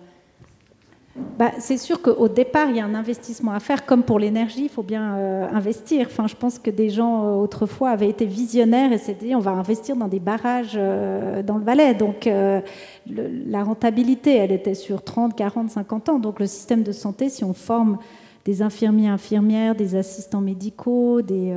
[1.38, 4.64] bah, c'est sûr qu'au départ, il y a un investissement à faire, comme pour l'énergie,
[4.64, 6.08] il faut bien euh, investir.
[6.08, 9.40] Enfin, je pense que des gens euh, autrefois avaient été visionnaires et s'étaient dit on
[9.40, 11.94] va investir dans des barrages euh, dans le Valais.
[11.94, 16.20] Donc la rentabilité, elle était sur 30, 40, 50 ans.
[16.20, 17.98] Donc le système de santé, si on forme
[18.46, 21.56] des infirmiers, infirmières, des assistants médicaux, des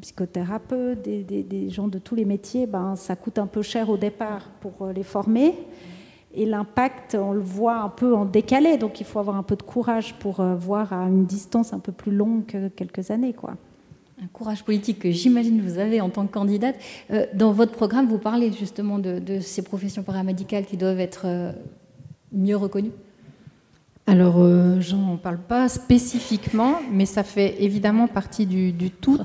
[0.00, 4.48] psychothérapeutes, des, gens de tous les métiers, ben, ça coûte un peu cher au départ
[4.60, 5.54] pour les former.
[6.38, 9.56] Et l'impact, on le voit un peu en décalé, donc il faut avoir un peu
[9.56, 13.32] de courage pour voir à une distance un peu plus longue que quelques années.
[13.32, 13.54] Quoi
[14.22, 16.76] un courage politique que j'imagine vous avez en tant que candidate.
[17.10, 21.52] Euh, dans votre programme, vous parlez justement de, ces professions paramédicales qui doivent être euh,
[22.32, 22.92] mieux reconnues
[24.06, 29.18] Alors, euh, j'en parle pas spécifiquement, mais ça fait évidemment partie du, tout,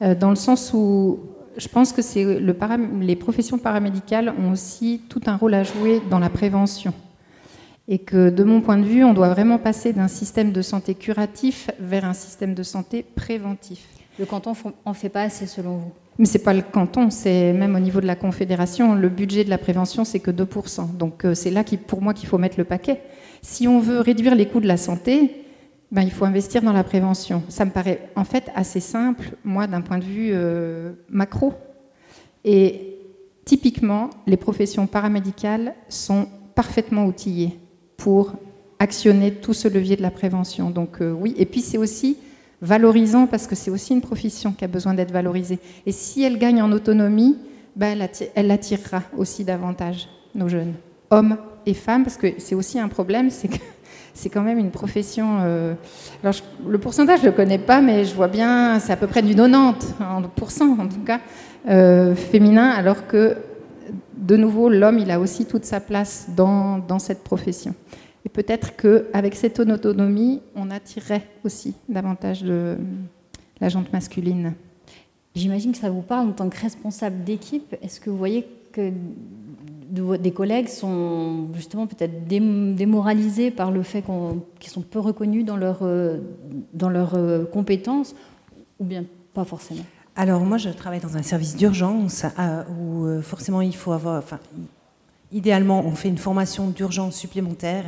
[0.00, 1.18] dans le sens où
[1.56, 2.56] je pense que c'est le
[3.00, 6.92] les professions paramédicales ont aussi tout un rôle à jouer dans la prévention.
[7.86, 10.94] Et que de mon point de vue, on doit vraiment passer d'un système de santé
[10.94, 13.86] curatif vers un système de santé préventif.
[14.18, 15.92] Le canton en fait pas assez selon vous?
[16.18, 19.50] Mais c'est pas le canton, c'est même au niveau de la confédération, le budget de
[19.50, 20.96] la prévention c'est que 2%.
[20.96, 23.02] Donc euh, c'est là pour moi qu'il faut mettre le paquet.
[23.42, 25.43] Si on veut réduire les coûts de la santé,
[25.94, 27.44] ben, il faut investir dans la prévention.
[27.48, 31.54] Ça me paraît en fait assez simple, moi d'un point de vue euh, macro.
[32.44, 32.98] Et
[33.44, 36.26] typiquement, les professions paramédicales sont
[36.56, 37.60] parfaitement outillées
[37.96, 38.32] pour
[38.80, 40.68] actionner tout ce levier de la prévention.
[40.70, 42.16] Donc euh, oui, et puis c'est aussi
[42.60, 45.60] valorisant parce que c'est aussi une profession qui a besoin d'être valorisée.
[45.86, 47.38] Et si elle gagne en autonomie,
[47.76, 47.96] ben,
[48.34, 50.74] elle, attirera aussi davantage nos jeunes,
[51.10, 53.58] hommes et femmes, parce que c'est aussi un problème, c'est que
[54.14, 55.38] c'est quand même une profession.
[55.42, 55.74] Euh,
[56.22, 56.34] alors
[56.66, 59.34] le pourcentage je le connais pas, mais je vois bien, c'est à peu près du
[59.34, 60.22] 90 en
[60.80, 61.20] en tout cas
[61.68, 63.36] euh, féminin, alors que
[64.16, 67.74] de nouveau l'homme il a aussi toute sa place dans, dans cette profession.
[68.24, 72.78] Et peut-être qu'avec cette autonomie, on attirerait aussi davantage de
[73.60, 74.54] la jante masculine.
[75.34, 77.76] J'imagine que ça vous parle en tant que responsable d'équipe.
[77.82, 78.92] Est-ce que vous voyez que
[79.90, 84.02] des collègues sont justement peut-être démoralisés par le fait
[84.60, 85.82] qu'ils sont peu reconnus dans leurs
[86.72, 88.14] dans leurs euh, compétences,
[88.78, 89.84] ou bien pas forcément
[90.16, 94.18] alors moi, je travaille dans un service d'urgence euh, où euh, forcément il faut avoir,
[94.18, 94.38] enfin,
[95.32, 97.84] idéalement, on fait une formation d'urgence supplémentaire.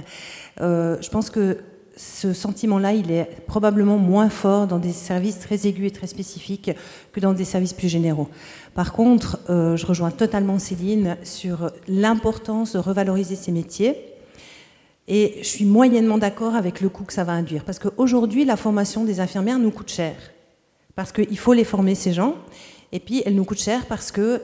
[0.60, 1.58] Euh, je pense que
[1.96, 6.70] ce sentiment-là, il est probablement moins fort dans des services très aigus et très spécifiques
[7.12, 8.28] que dans des services plus généraux.
[8.74, 13.96] Par contre, euh, je rejoins totalement Céline sur l'importance de revaloriser ces métiers.
[15.08, 17.64] Et je suis moyennement d'accord avec le coût que ça va induire.
[17.64, 20.14] Parce qu'aujourd'hui, la formation des infirmières nous coûte cher.
[20.94, 22.34] Parce qu'il faut les former, ces gens.
[22.92, 24.42] Et puis, elle nous coûte cher parce que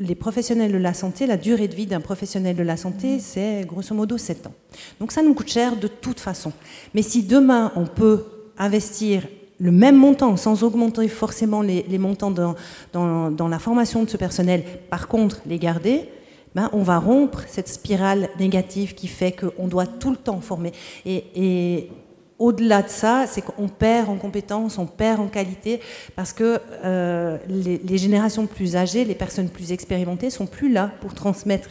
[0.00, 3.64] les professionnels de la santé, la durée de vie d'un professionnel de la santé, c'est
[3.66, 4.54] grosso modo 7 ans.
[5.00, 6.52] Donc ça nous coûte cher de toute façon.
[6.94, 8.24] Mais si demain on peut
[8.58, 9.26] investir
[9.58, 15.08] le même montant sans augmenter forcément les, montants dans, la formation de ce personnel, par
[15.08, 16.08] contre les garder,
[16.54, 20.72] ben, on va rompre cette spirale négative qui fait qu'on doit tout le temps former.
[21.04, 21.90] et
[22.38, 25.80] au-delà de ça, c'est qu'on perd en compétences, on perd en qualité,
[26.14, 31.14] parce que euh, les, générations plus âgées, les personnes plus expérimentées, sont plus là pour
[31.14, 31.70] transmettre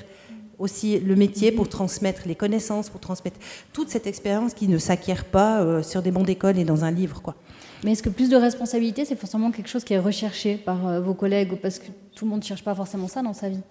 [0.57, 3.37] aussi le métier, pour transmettre les connaissances, pour transmettre
[3.73, 6.91] toute cette expérience qui ne s'acquiert pas euh, sur des bancs d'école et dans un
[6.91, 7.35] livre, quoi.
[7.83, 11.01] Mais est-ce que plus de responsabilité, c'est forcément quelque chose qui est recherché par euh,
[11.01, 13.61] vos collègues, parce que tout le monde ne cherche pas forcément ça dans sa vie?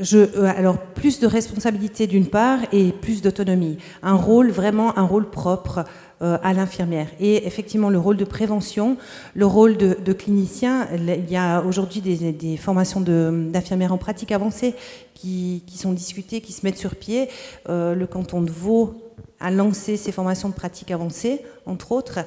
[0.00, 3.78] Je, alors plus de responsabilité d'une part et plus d'autonomie.
[4.02, 5.84] Un rôle vraiment un rôle propre,
[6.24, 7.08] euh, à l'infirmière.
[7.20, 8.96] Et effectivement, le rôle de prévention,
[9.34, 14.74] le rôle de, clinicien, il y a aujourd'hui des, formations d'infirmières en pratique avancée
[15.12, 17.28] qui, sont discutées, qui se mettent sur pied.
[17.68, 18.94] Euh, le canton de Vaud
[19.38, 22.20] a lancé ces formations de pratique avancée, entre autres.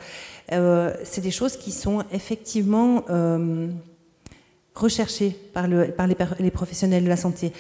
[0.52, 3.04] Euh, c'est des choses qui sont effectivement
[4.76, 7.52] recherchées par, le, par les, professionnels de la santé.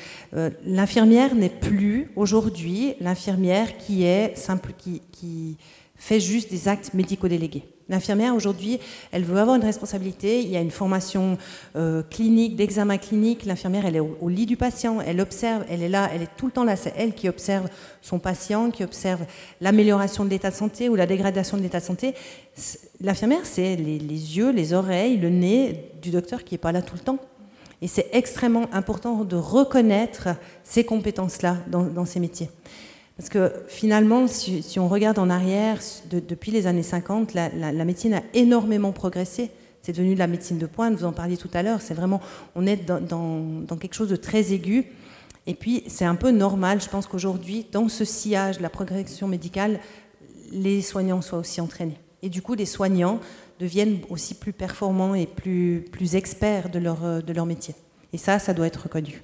[0.63, 5.58] l'infirmière n'est plus aujourd'hui l'infirmière qui est simple, qui, qui
[5.97, 7.63] fait juste des actes médico-délégués.
[7.89, 8.79] L'infirmière, aujourd'hui,
[9.12, 10.41] elle veut avoir une responsabilité.
[10.41, 11.38] Il y a une formation
[11.77, 13.45] euh, clinique, d'examen clinique.
[13.45, 16.47] L'infirmière, elle est au, lit du patient, elle observe, elle est là, elle est tout
[16.47, 16.75] le temps là.
[16.75, 17.69] C'est elle qui observe
[18.01, 19.25] son patient, qui observe
[19.62, 22.13] l'amélioration de l'état de santé ou la dégradation de l'état de santé.
[22.99, 23.97] L'infirmière, c'est les,
[24.38, 27.19] yeux, les oreilles, le nez du docteur qui n'est pas là tout le temps.
[27.81, 30.29] Et c'est extrêmement important de reconnaître
[30.63, 32.49] ces compétences-là dans ces métiers.
[33.17, 35.80] Parce que finalement, si, on regarde en arrière,
[36.12, 39.49] depuis les années 50, la, médecine a énormément progressé.
[39.82, 41.82] C'est devenu de la médecine de pointe, vous en parliez tout à l'heure.
[41.82, 42.21] C'est vraiment,
[42.56, 44.86] on est dans, quelque chose de très aigu.
[45.47, 49.27] Et puis, c'est un peu normal, je pense qu'aujourd'hui, dans ce sillage de la progression
[49.27, 49.80] médicale,
[50.51, 51.97] les soignants soient aussi entraînés.
[52.21, 53.19] Et du coup, les soignants
[53.60, 57.73] deviennent aussi plus performants et plus, plus experts de leur, de leur métier.
[58.13, 59.23] Et ça, ça doit être reconnu.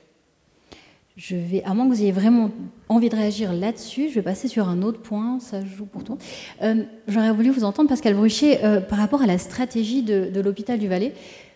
[1.63, 2.49] À moins que vous ayez vraiment
[2.89, 6.17] envie de réagir là-dessus, je vais passer sur un autre point, ça joue pour toi.
[6.63, 10.79] Euh, j'aurais voulu vous entendre, Pascal Bruchet, euh, par rapport à la stratégie de, l'hôpital
[10.79, 11.13] du Valais.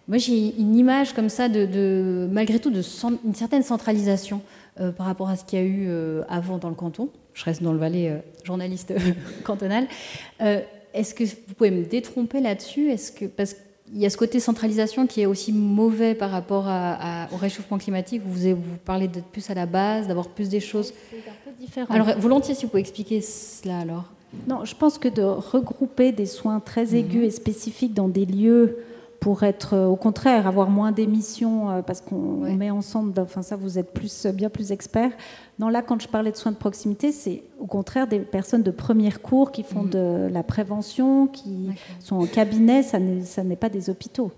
[0.07, 2.83] Moi, j'ai une image comme ça de, malgré tout, de
[3.25, 4.41] une certaine centralisation
[4.79, 5.89] euh, par rapport à ce qu'il y a eu
[6.29, 7.09] avant dans le canton.
[7.33, 8.93] Je reste dans le Valais, journaliste
[9.43, 9.87] cantonal.
[10.39, 12.91] Est-ce que vous pouvez me détromper là-dessus?
[12.91, 13.55] Est-ce que parce
[13.93, 16.65] il y a ce côté centralisation qui est aussi mauvais par rapport
[17.31, 18.21] au réchauffement climatique.
[18.25, 20.93] Vous, vous parlez d'être plus à la base, d'avoir plus des choses.
[21.09, 21.93] C'est un peu différent.
[21.93, 24.05] Alors, volontiers, si vous pouvez expliquer cela alors.
[24.47, 28.77] Non, je pense que de regrouper des soins très aigus et spécifiques dans des lieux
[29.19, 33.55] pour être, euh, au contraire, avoir moins d'émissions euh, parce qu'on met ensemble, enfin ça
[33.55, 35.11] vous êtes plus, bien plus expert.
[35.59, 38.71] Non, là, quand je parlais de soins de proximité, c'est au contraire des personnes de
[38.71, 39.89] premier cours qui font mhm.
[39.89, 44.31] de la prévention, qui sont en cabinet, ça n'est pas des hôpitaux.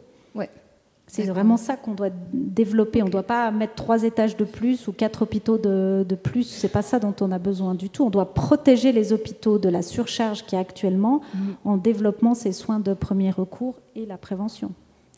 [1.10, 3.02] C'est vraiment ça qu'on doit développer.
[3.02, 6.44] On ne doit pas mettre trois étages de plus ou quatre hôpitaux de, de plus.
[6.44, 8.06] C'est pas ça dont on a besoin du tout.
[8.06, 11.56] On doit protéger les hôpitaux de la surcharge qui est actuellement mhm.
[11.66, 14.72] en développant ces soins de premier recours et la prévention.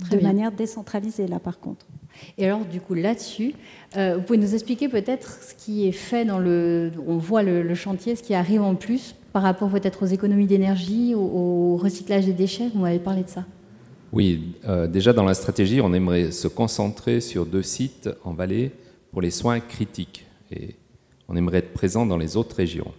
[0.09, 1.85] de manière décentralisée, là, par contre.
[2.37, 3.53] Et alors, du coup, là-dessus,
[3.97, 6.91] euh, vous pouvez nous expliquer peut-être ce qui est fait dans le.
[7.05, 11.13] On voit le, chantier, ce qui arrive en plus par rapport peut-être aux économies d'énergie,
[11.15, 12.69] au, recyclage des déchets?
[12.73, 13.45] Vous m'avez parlé de ça.
[14.11, 18.71] Oui, euh, déjà dans la stratégie, on aimerait se concentrer sur deux sites en vallée
[19.11, 20.25] pour les soins critiques.
[20.51, 20.75] Et
[21.27, 22.91] on aimerait être présent dans les autres régions.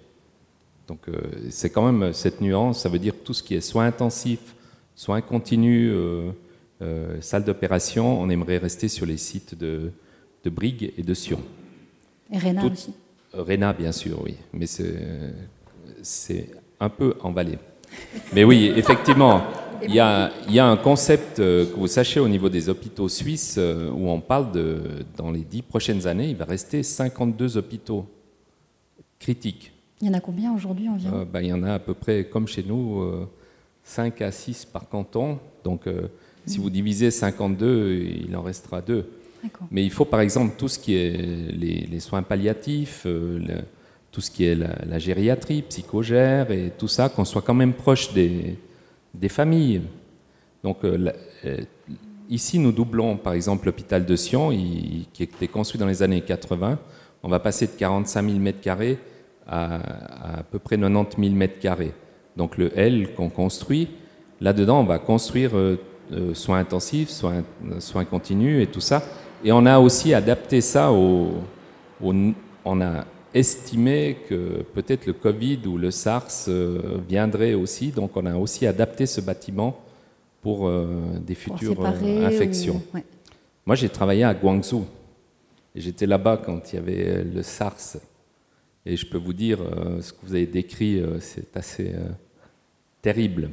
[0.88, 1.20] Donc euh,
[1.50, 4.54] c'est quand même cette nuance, ça veut dire tout ce qui est soins intensifs,
[4.94, 5.92] soins continus,
[6.82, 9.92] euh, salle d'opération, on aimerait rester sur les sites de,
[10.44, 11.40] de Brigue et de Sion.
[12.32, 12.92] Et Réna aussi
[13.34, 14.34] euh, Réna, bien sûr, oui.
[14.52, 14.66] Mais
[16.02, 17.58] c'est un peu emballé.
[18.32, 19.42] Mais oui, effectivement,
[19.84, 22.68] il y, a, il y, a, un concept euh, que vous sachez au niveau des
[22.68, 24.80] hôpitaux suisses où on parle de,
[25.16, 28.06] dans les dix prochaines années, il va rester 52 hôpitaux
[29.18, 29.72] critiques.
[30.00, 32.24] Il y en a combien aujourd'hui environ ben, Il y en a à peu près,
[32.24, 33.04] comme chez nous,
[33.84, 35.38] 5 à 6 par canton.
[35.62, 35.86] Donc
[36.46, 39.06] si vous divisez 52, il en restera 2.
[39.70, 43.40] Mais il faut par exemple tout ce qui est les, soins palliatifs, euh,
[44.10, 48.12] tout ce qui est la, gériatrie, psychogère et tout ça, qu'on soit quand même proche
[48.12, 48.56] des,
[49.14, 49.82] des familles.
[50.62, 51.12] Donc euh,
[51.44, 51.58] euh,
[52.28, 56.78] ici, nous doublons par exemple l'hôpital de Sion, qui était construit dans les années 80.
[57.22, 58.96] On va passer de 45 000 m2
[59.46, 61.90] à, à, peu près 90 000 m2.
[62.36, 63.88] Donc le L qu'on construit,
[64.40, 65.52] là-dedans, on va construire
[66.34, 67.44] soins intensifs, soins,
[67.78, 69.02] soins continus et tout ça.
[69.44, 71.32] Et on a aussi adapté ça au,
[72.00, 78.26] on a estimé que peut-être le Covid ou le SARS euh, viendrait aussi, donc on
[78.26, 79.78] a aussi adapté ce bâtiment
[80.40, 80.86] pour euh,
[81.20, 82.82] des futures euh, infections.
[83.64, 84.84] Moi, j'ai travaillé à Guangzhou.
[85.74, 87.96] J'étais là-bas quand il y avait le SARS.
[88.84, 89.58] Et je peux vous dire,
[90.00, 91.94] ce que vous avez décrit, c'est assez
[93.00, 93.50] terrible.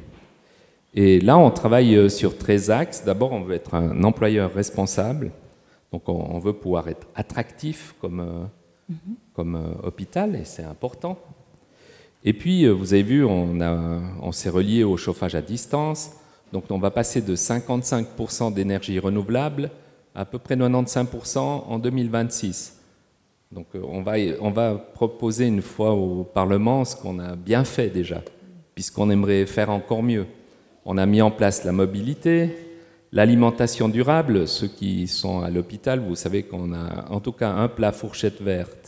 [0.92, 3.04] Et là, on travaille sur 13 axes.
[3.04, 5.30] D'abord, on veut être un employeur responsable.
[5.92, 8.48] Donc, on veut pouvoir être attractif comme,
[8.88, 9.14] mhm.
[9.40, 11.18] Comme euh, hôpital, et c'est important.
[12.24, 16.10] Et puis, vous avez vu, on, s'est relié au chauffage à distance.
[16.52, 19.70] Donc, on va passer de 55% d'énergie renouvelable
[20.14, 22.78] à, à peu près 95% en 2026.
[23.50, 27.88] Donc, on va, on va proposer une fois au Parlement ce qu'on a bien fait
[27.88, 28.20] déjà,
[28.74, 30.26] puisqu'on aimerait faire encore mieux.
[30.84, 32.54] On a mis en place la mobilité,
[33.12, 34.46] l'alimentation durable.
[34.46, 38.42] Ceux qui sont à l'hôpital, vous savez qu'on a en tout cas un plat fourchette
[38.42, 38.79] verte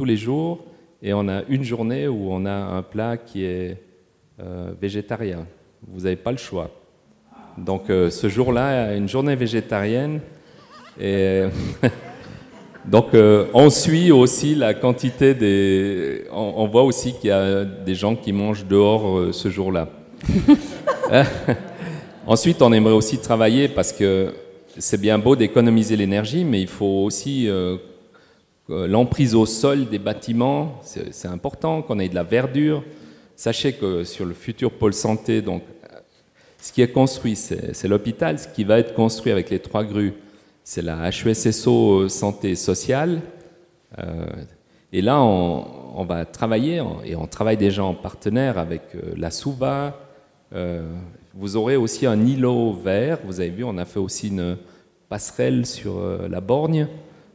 [0.00, 0.60] tous les jours
[1.02, 3.76] et on a une journée où on a un plat qui est
[4.42, 5.46] euh, végétarien.
[5.86, 6.70] Vous n'avez pas le choix.
[7.58, 10.20] Donc euh, ce jour-là, une journée végétarienne.
[10.98, 11.42] Et
[12.86, 16.24] donc euh, on suit aussi la quantité des...
[16.32, 19.86] On, voit aussi qu'il y a des gens qui mangent dehors ce jour-là.
[22.26, 24.32] Ensuite, on aimerait aussi travailler parce que
[24.78, 27.50] c'est bien beau d'économiser l'énergie, mais il faut aussi
[28.70, 30.80] l'emprise au sol des bâtiments.
[30.82, 32.82] C'est important qu'on ait de la verdure.
[33.36, 35.62] Sachez que sur le futur pôle santé, donc,
[36.58, 38.38] ce qui est construit, c'est l'hôpital.
[38.38, 40.14] Ce qui va être construit avec les trois grues,
[40.62, 43.20] c'est la HUSSO santé sociale.
[43.98, 44.26] Euh,
[44.92, 49.96] et là, on, va travailler, et on travaille déjà en partenaire avec euh, la SOUVA,
[50.52, 50.82] euh,
[51.32, 53.18] vous aurez aussi un îlot vert.
[53.24, 54.56] Vous avez vu, on a fait aussi une
[55.08, 56.88] passerelle sur euh, la borgne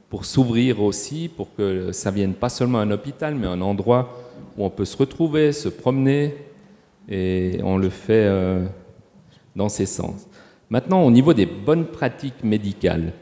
[0.09, 4.17] pour s'ouvrir aussi, pour que ça vienne pas seulement un hôpital, mais un endroit
[4.57, 6.35] où on peut se retrouver, se promener,
[7.09, 8.65] et on le fait euh,
[9.55, 10.27] dans ces sens.
[10.69, 13.13] Maintenant, au niveau des bonnes pratiques médicales,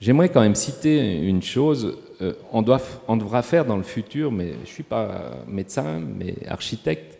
[0.00, 1.98] j'aimerais quand même citer une chose.
[2.22, 6.00] euh, on, doit, on devra faire dans le futur, mais je ne suis pas médecin,
[6.00, 7.18] mais architecte,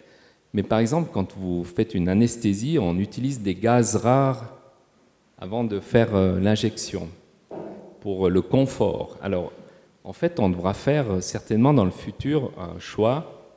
[0.55, 4.55] mais par exemple, quand vous faites une anesthésie, on utilise des gaz rares
[5.37, 7.09] avant de faire euh, l'injection
[8.05, 9.17] pour le confort.
[9.23, 9.51] Alors,
[10.05, 13.51] en fait, on devra faire euh, certainement dans le futur un choix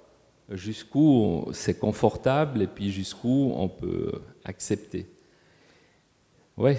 [0.50, 4.14] jusqu'où c'est confortable et puis jusqu'où on peut
[4.46, 5.06] accepter.
[6.56, 6.76] Oui,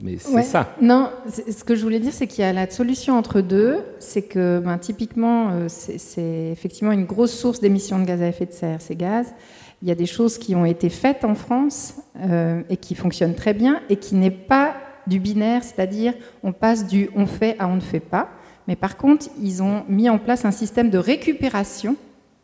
[0.00, 0.76] mais c'est ça.
[0.80, 3.78] Non, ce que je voulais dire, c'est qu'il y a la solution entre deux.
[3.98, 8.46] C'est que ben, typiquement, euh, c'est effectivement une grosse source d'émissions de gaz à effet
[8.46, 9.34] de serre, ces gaz.
[9.82, 13.34] Il y a des choses qui ont été faites en France euh, et qui fonctionnent
[13.34, 14.69] très bien et qui n'est pas
[15.10, 18.30] du binaire, c'est-à-dire on passe du on fait à on ne fait pas.
[18.66, 21.96] Mais par contre, ils ont mis en place un système de récupération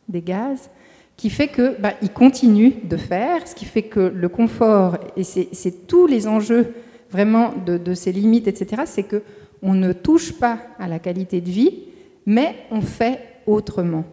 [0.08, 0.68] des gaz
[1.16, 5.86] qui fait que bah, continuent de faire, ce qui fait que le confort et c'est
[5.86, 6.74] tous les enjeux
[7.10, 8.82] vraiment de, ces limites, etc.
[8.84, 9.22] C'est que
[9.62, 11.84] on ne touche pas à la qualité de vie,
[12.26, 14.04] mais on fait autrement.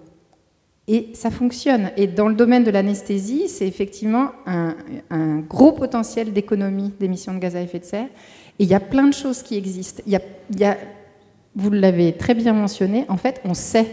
[0.87, 1.91] Et ça fonctionne.
[1.97, 4.75] Et dans le domaine de l'anesthésie, c'est effectivement un,
[5.49, 8.09] gros potentiel d'économie d'émissions de gaz à effet de serre.
[8.59, 10.03] Et il y a plein de choses qui existent.
[10.05, 10.19] Il
[10.59, 10.77] y a,
[11.55, 13.87] vous l'avez très bien mentionné, en fait, on sait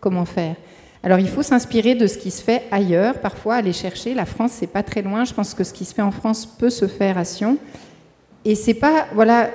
[0.00, 0.56] comment faire.
[1.02, 4.14] Alors il faut s'inspirer de ce qui se fait ailleurs, parfois aller chercher.
[4.14, 5.24] La France, c'est pas très loin.
[5.24, 7.58] Je pense que ce qui se fait en France peut se faire à Sion.
[8.46, 9.50] Et c'est pas, voilà,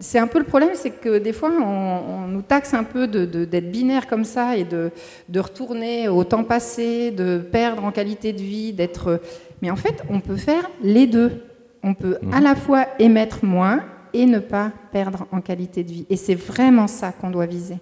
[0.00, 3.70] c'est un peu le problème, c'est que des fois on, nous taxe un peu d'être
[3.72, 4.92] binaire comme ça et de,
[5.28, 9.20] de, retourner au temps passé, de perdre en qualité de vie, d'être.
[9.62, 11.42] Mais en fait, on peut faire les deux.
[11.82, 12.44] On peut à mhm.
[12.44, 16.06] la fois émettre moins et ne pas perdre en qualité de vie.
[16.10, 17.78] Et c'est vraiment ça qu'on doit viser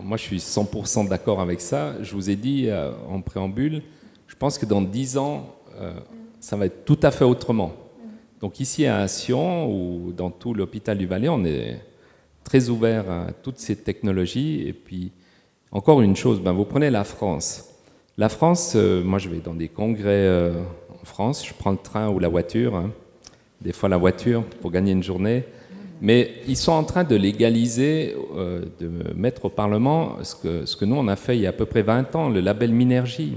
[0.00, 1.94] moi, je suis 100% d'accord avec ça.
[2.02, 3.82] Je vous ai dit euh, en préambule,
[4.26, 5.92] je pense que dans 10 ans, euh,
[6.40, 7.72] ça va être tout à fait autrement.
[8.40, 11.80] Donc ici à Sion ou dans tout l'hôpital du Valais, on est
[12.42, 14.66] très ouvert à toutes ces technologies.
[14.66, 15.12] Et puis,
[15.70, 17.68] encore une chose, ben, vous prenez la France.
[18.18, 20.52] La France, euh, moi je vais dans des congrès
[21.04, 22.90] France, je prends le train ou la voiture, hein.
[23.60, 25.44] des fois la voiture pour gagner une journée.
[26.00, 30.76] Mais ils sont en train de légaliser, euh, de mettre au Parlement ce que, ce
[30.76, 32.72] que nous, on a fait il y a à peu près 20 ans, le label
[32.72, 33.36] Minergie.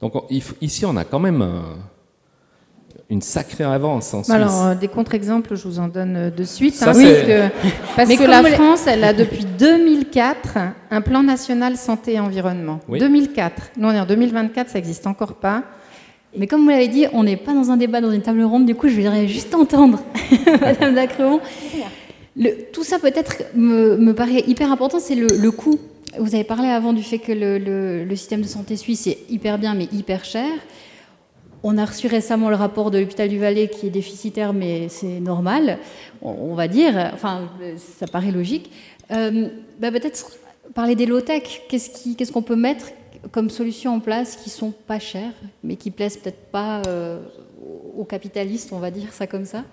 [0.00, 0.14] Donc
[0.62, 1.46] ici, on a quand même
[3.10, 4.34] une sacrée avance en Suisse.
[4.34, 6.80] Alors, euh, des contre-exemples, je vous en donne euh, de suite.
[6.80, 6.86] Hein,
[7.96, 10.58] parce que, la France, elle a depuis 2004
[10.90, 12.78] un plan national santé et environnement.
[12.88, 13.72] 2004.
[13.76, 15.64] Nous, on est en 2024, ça n'existe encore pas.
[16.36, 18.66] Mais comme vous l'avez dit, on n'est pas dans un débat, dans une table ronde,
[18.66, 20.00] du coup, je voudrais juste entendre
[20.60, 21.40] Madame Dacreon.
[22.72, 25.78] tout ça, peut-être, me, paraît hyper important, c'est le, coût.
[26.18, 29.74] Vous avez parlé avant du fait que le, système de santé suisse est hyper bien,
[29.74, 30.50] mais hyper cher.
[31.62, 35.20] On a reçu récemment le rapport de l'hôpital du Valais qui est déficitaire, mais c'est
[35.20, 35.78] normal,
[36.22, 37.10] on, va dire.
[37.12, 38.70] Enfin, ça paraît logique.
[39.10, 39.48] Euh,
[39.80, 40.24] bah, peut-être
[40.74, 41.62] parler des low-tech.
[41.68, 42.86] Qu'est-ce qu'on peut mettre
[43.32, 47.20] comme solutions en place qui sont pas chères, mais qui plaisent peut-être pas euh,
[47.96, 49.64] aux capitalistes, on va dire ça comme ça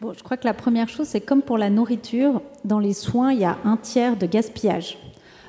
[0.00, 3.32] Bon, je crois que la première chose, c'est comme pour la nourriture, dans les soins,
[3.32, 4.98] il y a un tiers de gaspillage.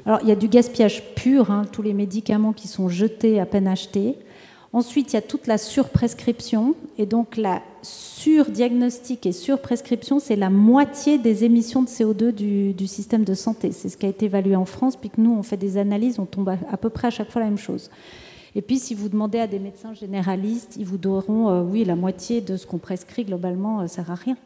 [0.05, 3.45] Alors, il y a du gaspillage pur, hein, tous les médicaments qui sont jetés, à
[3.45, 4.17] peine achetés.
[4.73, 6.75] Ensuite, il y a toute la surprescription.
[6.97, 12.31] Et donc, la surdiagnostic et surprescription, c'est la moitié des émissions de CO2
[12.73, 13.73] du, système de santé.
[13.73, 14.95] C'est ce qui a été évalué en France.
[14.95, 17.41] Puis que nous, on fait des analyses, on tombe à, peu près à chaque fois
[17.41, 17.89] la même chose.
[18.55, 21.95] Et puis, si vous demandez à des médecins généralistes, ils vous diront euh, oui, la
[21.95, 24.37] moitié de ce qu'on prescrit globalement ne euh, sert à rien.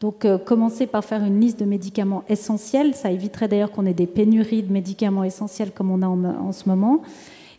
[0.00, 2.94] Donc, euh, commencer par faire une liste de médicaments essentiels.
[2.94, 6.68] Ça éviterait d'ailleurs qu'on ait des pénuries de médicaments essentiels comme on a en ce
[6.68, 7.02] moment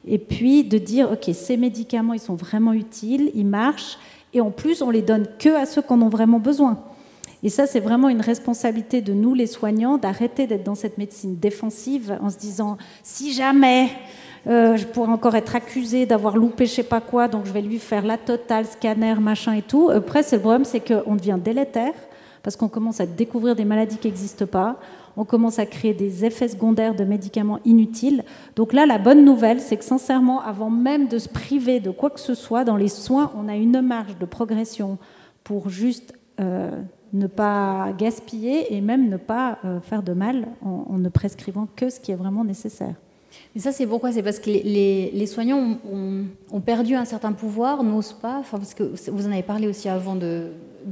[0.06, 3.98] et puis de dire, OK, ces médicaments, ils sont vraiment utiles, ils marchent,
[4.34, 6.80] et en plus, on les donne que à ceux qui en ont vraiment besoin.
[7.44, 11.36] Et ça, c'est vraiment une responsabilité de nous, les soignants, d'arrêter d'être dans cette médecine
[11.38, 13.90] défensive en se disant, si jamais
[14.48, 17.62] euh, je pourrais encore être accusé d'avoir loupé je sais pas quoi, donc je vais
[17.62, 19.90] lui faire la totale, scanner, machin et tout.
[19.90, 21.94] Après, c'est le problème, c'est qu'on devient délétère
[22.44, 24.78] parce qu'on commence à découvrir des maladies qui n'existent pas
[25.18, 28.24] on commence à créer des effets secondaires de médicaments inutiles.
[28.56, 32.10] Donc là, la bonne nouvelle, c'est que sincèrement, avant même de se priver de quoi
[32.10, 34.98] que ce soit, dans les soins, on a une marge de progression
[35.44, 36.72] pour juste euh,
[37.12, 41.90] ne pas gaspiller et même ne pas euh, faire de mal en, ne prescrivant que
[41.90, 42.96] ce qui est vraiment nécessaire.
[43.56, 44.12] Et ça, c'est pourquoi?
[44.12, 48.84] C'est parce que les, soignants ont, perdu un certain pouvoir, n'osent pas, enfin, parce que
[49.12, 50.52] vous en avez parlé aussi avant de,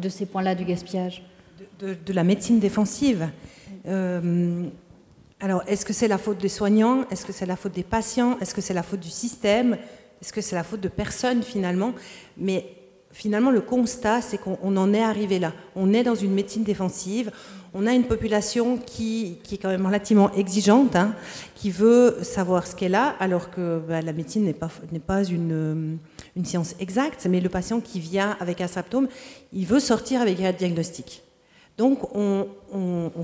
[0.10, 1.24] ces points-là du gaspillage.
[1.80, 3.30] de, la médecine défensive.
[3.88, 4.68] Euh,
[5.40, 7.06] alors, est-ce que c'est la faute des soignants?
[7.10, 8.38] Est-ce que c'est la faute des patients?
[8.40, 9.78] Est-ce que c'est la faute du système?
[10.22, 11.94] Est-ce que c'est la faute de personne finalement?
[12.38, 12.66] Mais
[13.12, 15.54] finalement, le constat, c'est qu'on en est arrivé là.
[15.76, 17.32] On est dans une médecine défensive.
[17.74, 21.16] On a une population qui, est quand même relativement exigeante, hein,
[21.56, 24.70] qui veut savoir ce qu'elle a, alors que bah, la médecine n'est pas,
[25.08, 25.98] pas une,
[26.36, 29.08] une, science exacte, mais le patient qui vient avec un symptôme,
[29.54, 31.24] il veut sortir avec un diagnostic.
[31.78, 32.46] Donc on,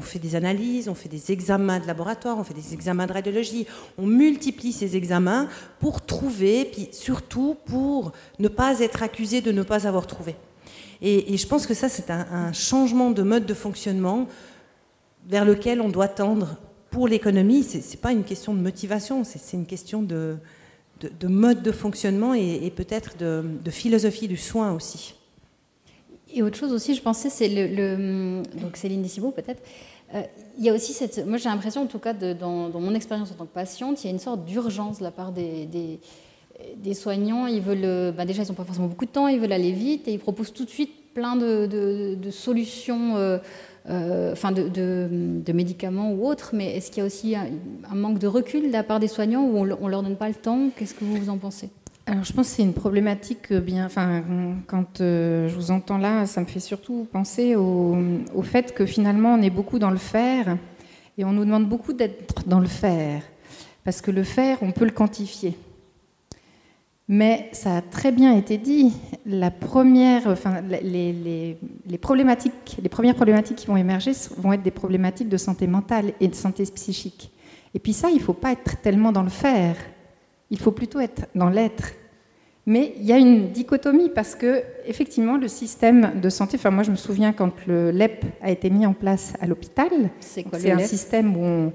[0.02, 3.68] fait des analyses, on fait des examens de laboratoire, on fait des examens de radiologie,
[3.98, 5.48] on multiplie ces examens
[5.80, 10.36] pour trouver, puis surtout pour ne pas être accusé de ne pas avoir trouvé.
[11.02, 14.28] Et, je pense que ça, c'est un, changement de mode de fonctionnement
[15.28, 16.56] vers lequel on doit tendre
[16.90, 17.64] pour l'économie.
[17.64, 20.38] Ce n'est pas une question de motivation, c'est une question de,
[21.24, 25.17] mode de fonctionnement et, peut-être de, de philosophie du soin aussi.
[26.34, 29.62] Et autre chose aussi, je pensais, c'est le, donc Céline Dissimo peut-être.
[30.14, 30.22] Euh,
[30.58, 33.36] il y a aussi cette, moi j'ai l'impression, en tout cas, dans, mon expérience en
[33.36, 35.68] tant que patiente, il y a une sorte d'urgence de la part des,
[36.76, 37.48] des, soignants.
[37.48, 40.08] Ils veulent, bah, déjà, ils n'ont pas forcément beaucoup de temps, ils veulent aller vite
[40.08, 41.66] et ils proposent tout de suite plein de,
[42.16, 43.16] de solutions.
[43.18, 43.40] Euh,
[43.90, 48.28] euh, enfin de, médicaments ou autres, mais est-ce qu'il y a aussi un, manque de
[48.28, 50.70] recul de la part des soignants ou on ne leur donne pas le temps?
[50.76, 51.70] Qu'est-ce que vous en pensez?
[52.10, 53.86] Alors, je pense que c'est une problématique bien.
[53.86, 54.24] Enfin,
[54.66, 57.98] quand euh, je vous entends là, ça me fait surtout penser au,
[58.44, 60.56] fait que finalement, on est beaucoup dans le faire
[61.18, 63.24] et on nous demande beaucoup d'être dans le faire.
[63.84, 65.58] Parce que le faire, on peut le quantifier.
[67.10, 68.94] Mais ça a très bien été dit.
[69.26, 71.58] La première, enfin, les,
[72.00, 76.30] problématiques, les premières problématiques qui vont émerger vont être des problématiques de santé mentale et
[76.30, 77.32] de santé psychique.
[77.74, 79.76] Et puis ça, il ne faut pas être tellement dans le faire.
[80.50, 81.92] Il faut plutôt être dans l'être.
[82.66, 86.84] Mais il y a une dichotomie parce que, effectivement, le système de santé, enfin, moi
[86.84, 89.88] je me souviens quand le LEP a été mis en place à l'hôpital,
[90.20, 91.72] c'est un système où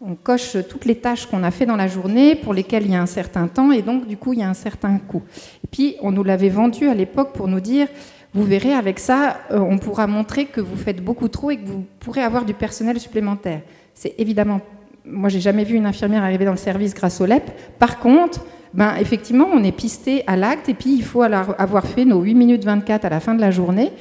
[0.00, 2.96] on, coche toutes les tâches qu'on a fait dans la journée pour lesquelles il y
[2.96, 5.22] a un certain temps et donc du coup il y a un certain coût.
[5.64, 7.88] Et puis on nous l'avait vendu à l'époque pour nous dire
[8.34, 11.64] vous verrez, avec ça, euh, on pourra montrer que vous faites beaucoup trop et que
[11.64, 13.62] vous pourrez avoir du personnel supplémentaire.
[13.94, 14.60] C'est évidemment
[15.04, 17.50] moi, j'ai jamais vu une infirmière arriver dans le service grâce au LEP.
[17.78, 22.04] Par contre, ben, effectivement, on est pisté à l'acte et puis il faut avoir fait
[22.04, 23.92] nos 8 minutes 24 à la fin de la journée.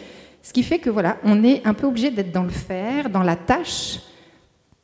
[0.42, 3.24] Ce qui fait que voilà, on est un peu obligé d'être dans le faire, dans
[3.24, 4.00] la tâche,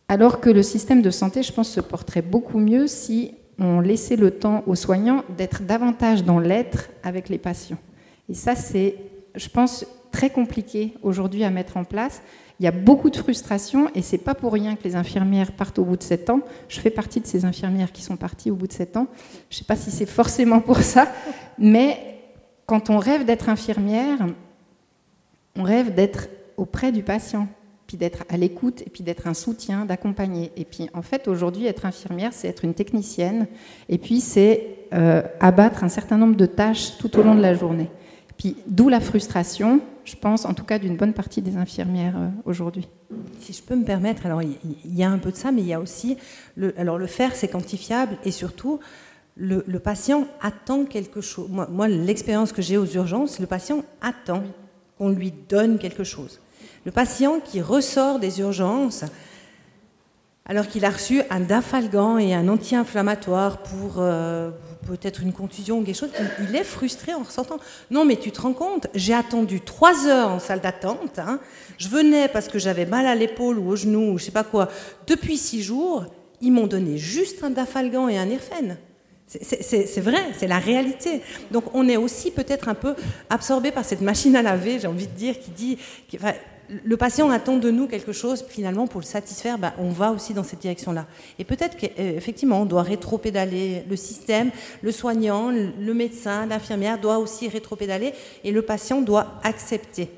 [0.07, 4.15] alors que le système de santé, je pense, se porterait beaucoup mieux si on laissait
[4.15, 7.77] le temps aux soignants d'être davantage dans l'être avec les patients.
[8.29, 8.95] Et ça, c'est,
[9.35, 12.21] je pense, très compliqué aujourd'hui à mettre en place.
[12.59, 15.79] Il y a beaucoup de frustration et c'est pas pour rien que les infirmières partent
[15.79, 16.41] au bout de 7 ans.
[16.67, 19.07] Je fais partie de ces infirmières qui sont parties au bout de 7 ans.
[19.49, 21.07] Je ne sais pas si c'est forcément pour ça,
[21.57, 21.97] mais
[22.65, 24.19] quand on rêve d'être infirmière,
[25.55, 27.47] on rêve d'être auprès du patient,
[27.87, 30.51] puis d'être à l'écoute, et puis d'être un soutien, d'accompagner.
[30.57, 33.47] Et puis en fait, aujourd'hui, être infirmière, c'est être une technicienne,
[33.87, 37.53] et puis c'est euh, abattre un certain nombre de tâches tout au long de la
[37.53, 37.89] journée.
[38.37, 42.29] Puis d'où la frustration, je pense, en tout cas d'une bonne partie des infirmières euh,
[42.45, 42.87] aujourd'hui.
[43.39, 45.67] Si je peux me permettre, alors il y a un peu de ça, mais il
[45.67, 46.17] y a aussi,
[46.55, 48.79] le, alors le faire c'est quantifiable et surtout
[49.37, 51.47] le, patient attend quelque chose.
[51.49, 54.43] Moi, moi l'expérience que j'ai aux urgences, le patient attend
[54.97, 56.39] qu'on lui donne quelque chose.
[56.85, 59.05] Le patient qui ressort des urgences
[60.49, 64.49] alors qu'il a reçu un dafalgan et un anti-inflammatoire pour euh,
[64.87, 66.09] peut-être une contusion ou quelque chose,
[66.41, 67.59] il, est frustré en ressentant
[67.91, 71.39] Non, mais tu te rends compte, j'ai attendu trois heures en salle d'attente, hein.
[71.77, 74.43] je venais parce que j'avais mal à l'épaule ou au genou ou je sais pas
[74.43, 74.69] quoi,
[75.05, 76.05] depuis six jours,
[76.41, 78.77] ils m'ont donné juste un dafalgan et un irfen.
[79.27, 81.21] C'est vrai, c'est la réalité.
[81.51, 82.95] Donc on est aussi peut-être un peu
[83.29, 85.77] absorbé par cette machine à laver, j'ai envie de dire, qui dit
[86.83, 90.33] le patient attend de nous quelque chose, finalement, pour le satisfaire, ben, on va aussi
[90.33, 91.05] dans cette direction-là.
[91.39, 94.51] Et peut-être qu'effectivement, on doit rétro-pédaler le système,
[94.81, 98.13] le soignant, le médecin, l'infirmière doit aussi rétro-pédaler,
[98.43, 100.09] et le patient doit accepter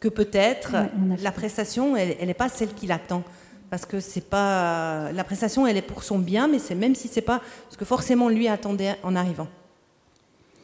[0.00, 0.76] que peut-être
[1.22, 3.24] la prestation, elle n'est pas celle qu'il attend.
[3.70, 7.08] Parce que c'est pas la prestation, elle est pour son bien, mais c'est même si
[7.08, 9.48] c'est pas ce que forcément lui attendait en arrivant.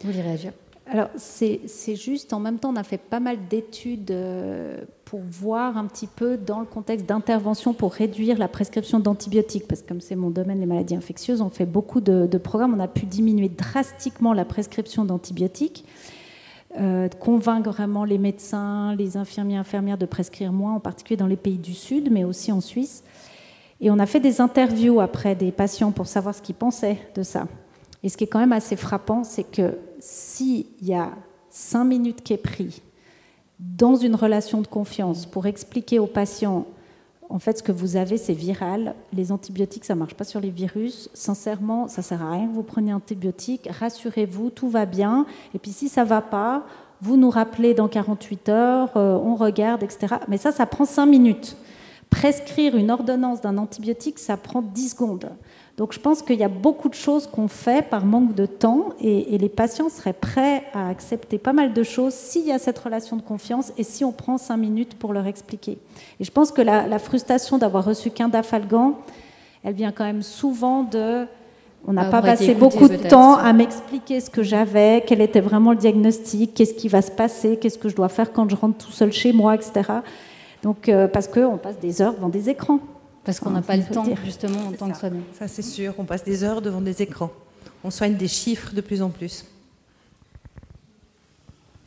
[0.03, 0.53] Vous voulez réagir?
[0.87, 1.61] Alors, c'est
[1.97, 4.77] juste, en même temps, on a fait pas mal d'études euh,
[5.13, 9.83] pour voir un petit peu dans le contexte d'intervention pour réduire la prescription d'antibiotiques, parce
[9.83, 12.89] que comme c'est mon domaine, les maladies infectieuses, on fait beaucoup de, programmes, on a
[12.89, 15.85] pu diminuer drastiquement la prescription d'antibiotiques,
[16.81, 21.37] euh, convaincre vraiment les médecins, les infirmiers, infirmières de prescrire moins, en particulier dans les
[21.37, 23.05] pays du Sud, mais aussi en Suisse.
[23.83, 27.23] Et on a fait des interviews après des patients pour savoir ce qu'ils pensaient de
[27.23, 27.49] ça.
[28.03, 31.11] Et ce qui est quand même assez frappant, c'est que s'il y a
[31.51, 32.81] cinq minutes qui est pris
[33.63, 36.67] dans une relation de confiance pour expliquer au patient
[37.33, 38.95] en fait, ce que vous avez, c'est viral.
[39.15, 41.09] Les antibiotiques, ça ne marche pas sur les virus.
[41.15, 43.71] Sincèrement, ça ne sert à rien vous preniez antibiotiques.
[43.81, 45.25] Rassurez-vous, tout va bien.
[45.55, 46.67] Et puis, si ça ne va pas,
[47.01, 50.17] vous nous rappelez dans 48 heures, on regarde, etc.
[50.29, 51.57] Mais ça, ça prend 5 minutes.
[52.11, 55.31] Prescrire une ordonnance d'un antibiotique, ça prend 10 secondes.
[55.79, 58.91] Donc je pense qu'il y a beaucoup de choses qu'on fait par manque de temps
[59.01, 62.79] et, les patients seraient prêts à accepter pas mal de choses s'il y a cette
[62.79, 65.79] relation de confiance et si on prend cinq minutes pour leur expliquer.
[66.21, 68.99] Et je pense que la, frustration d'avoir reçu qu'un dafalgan,
[69.65, 71.27] elle vient quand même souvent de...
[71.89, 75.73] On n'a pas passé beaucoup de temps à m'expliquer ce que j'avais, quel était vraiment
[75.73, 78.87] le diagnostic, qu'est-ce qui va se passer, qu'est-ce que je dois faire quand je rentre
[78.87, 79.83] tout seul chez moi, etc.
[80.63, 82.79] Donc, euh, parce qu'on passe des heures devant des écrans.
[83.25, 85.23] Parce qu'on n'a pas le temps, justement, en tant que soignant.
[85.39, 85.95] Ça, c'est sûr.
[85.99, 87.31] On passe des heures devant des écrans.
[87.85, 89.45] On soigne des chiffres de plus en plus.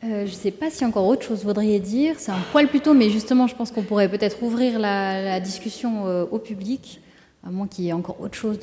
[0.04, 2.16] Euh, je ne sais pas si encore autre chose voudriez dire.
[2.18, 6.06] C'est un poil plus tôt, mais justement, je pense qu'on pourrait peut-être ouvrir la, discussion
[6.06, 7.00] euh, au public,
[7.46, 8.58] à moins qu'il y ait encore autre chose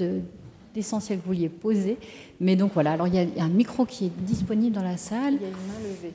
[0.73, 1.97] d'essentiel que vous vouliez poser.
[2.39, 5.35] Mais donc voilà, alors il y, a un micro qui est disponible dans la salle.
[5.35, 6.13] Il y a une main levée.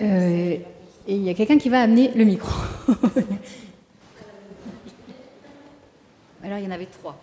[0.00, 0.56] Euh,
[1.08, 2.52] et il y a quelqu'un qui va amener le micro.
[6.48, 7.20] Alors, il y en avait trois.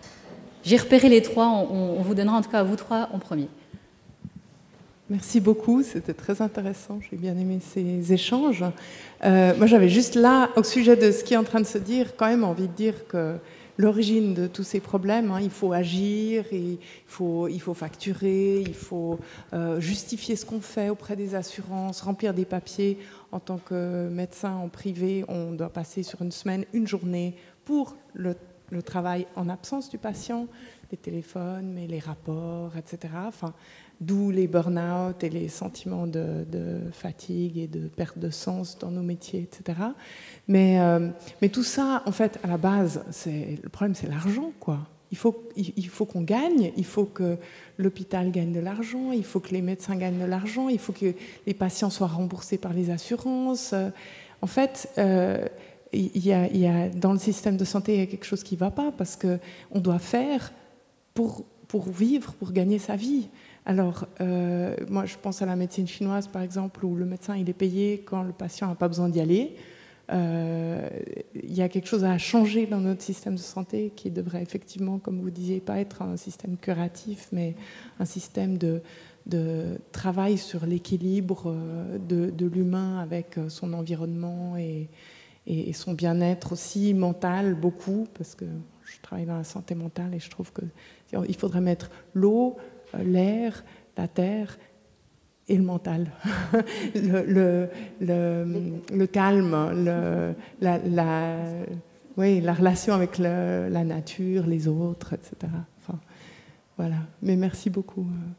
[0.64, 1.48] J'ai repéré les trois.
[1.48, 3.48] On, vous donnera en tout cas à vous trois en premier.
[5.10, 7.00] Merci beaucoup, c'était très intéressant.
[7.10, 8.64] J'ai bien aimé ces échanges.
[9.24, 11.80] Euh, moi, j'avais juste là, au sujet de ce qui est en train de se
[11.80, 13.38] dire, quand même envie de dire que
[13.80, 18.76] l'origine de tous ces problèmes, hein, il faut agir, il, faut, il faut facturer, il
[18.76, 19.18] faut
[19.54, 23.00] euh, justifier ce qu'on fait auprès des assurances, remplir des papiers.
[23.32, 27.96] En tant que médecin en privé, on doit passer sur une semaine, une journée pour
[28.14, 28.36] le
[28.70, 30.48] le travail en absence du patient,
[30.92, 33.14] les téléphones, mais les rapports, etc.
[33.28, 33.54] Enfin,
[34.02, 36.46] D'où les burn-out et les sentiments de,
[36.92, 39.80] fatigue et de perte de sens dans nos métiers, etc.
[40.50, 41.10] Mais, euh,
[41.42, 44.80] mais tout ça, en fait, à la base, le problème, c'est l'argent, quoi.
[45.12, 47.38] Il faut, il, faut qu'on gagne, il faut que
[47.78, 51.14] l'hôpital gagne de l'argent, il faut que les médecins gagnent de l'argent, il faut que
[51.48, 53.74] les patients soient remboursés par les assurances.
[54.42, 55.48] En fait, euh,
[55.96, 58.60] il y, a, dans le système de santé, il y a quelque chose qui ne
[58.60, 60.52] va pas parce qu'on doit faire
[61.14, 63.28] pour, pour vivre, pour gagner sa vie.
[63.66, 67.50] Alors, euh, moi, je pense à la médecine chinoise, par exemple, où le médecin, il
[67.50, 69.56] est payé quand le patient n'a pas besoin d'y aller.
[70.12, 70.88] Euh,
[71.34, 75.00] il y a quelque chose à changer dans notre système de santé qui devrait effectivement,
[75.00, 77.56] comme vous disiez, pas être un système curatif, mais
[78.00, 78.82] un système de,
[79.26, 84.90] de travail sur l'équilibre euh, de, de l'humain avec son environnement et,
[85.48, 88.46] et, son bien-être aussi mental beaucoup, parce que
[88.86, 92.58] je travaille dans la santé mentale et je trouve qu'il faudrait mettre l'eau,
[92.96, 93.64] euh, l'air,
[93.98, 94.58] la terre
[95.48, 96.12] et le mental,
[96.96, 97.70] le,
[99.06, 99.84] calme,
[100.60, 105.52] la, la relation avec la nature, les autres, etc.
[105.80, 106.00] Enfin,
[106.78, 106.98] voilà.
[107.22, 108.02] Mais merci beaucoup.
[108.02, 108.30] Euh.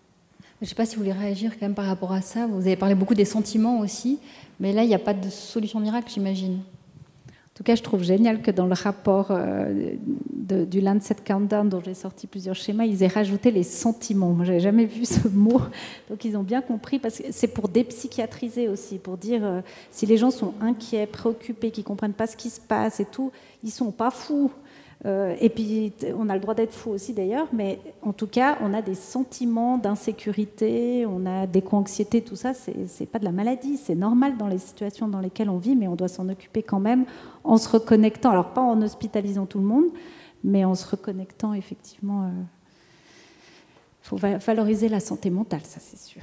[0.61, 2.47] Je ne sais pas si vous voulez réagir quand même par rapport à ça.
[2.47, 4.19] Vous avez parlé beaucoup des sentiments aussi,
[4.59, 6.61] mais là, il n'y a pas de solution miracle, j'imagine.
[7.57, 9.95] En tout cas, je trouve génial que dans le rapport euh,
[10.67, 14.33] du Lancet Countdown, dont j'ai sorti plusieurs schémas, ils aient rajouté les sentiments.
[14.33, 15.63] Moi, j'avais jamais vu ce mot.
[16.11, 20.05] Donc, ils ont bien compris, parce que c'est pour dépsychiatriser aussi, pour dire euh, si
[20.05, 23.33] les gens sont inquiets, préoccupés, qui comprennent pas ce qui se passe et tout,
[23.65, 24.51] ils sont pas fous.
[25.05, 28.57] Euh, et puis, on a le droit d'être fou aussi d'ailleurs, mais en tout cas,
[28.63, 33.33] on a des sentiments d'insécurité, on a des co-anxiétés, tout ça, c'est pas de la
[33.33, 36.63] maladie, c'est normal dans les situations dans lesquelles on vit, mais on doit s'en occuper
[36.63, 37.05] quand même
[37.45, 39.87] en se reconnectant, alors pas en hospitalisant tout le monde,
[40.43, 42.31] mais en se reconnectant effectivement.
[44.13, 46.23] Euh, il faut valoriser la santé mentale, ça c'est sûr.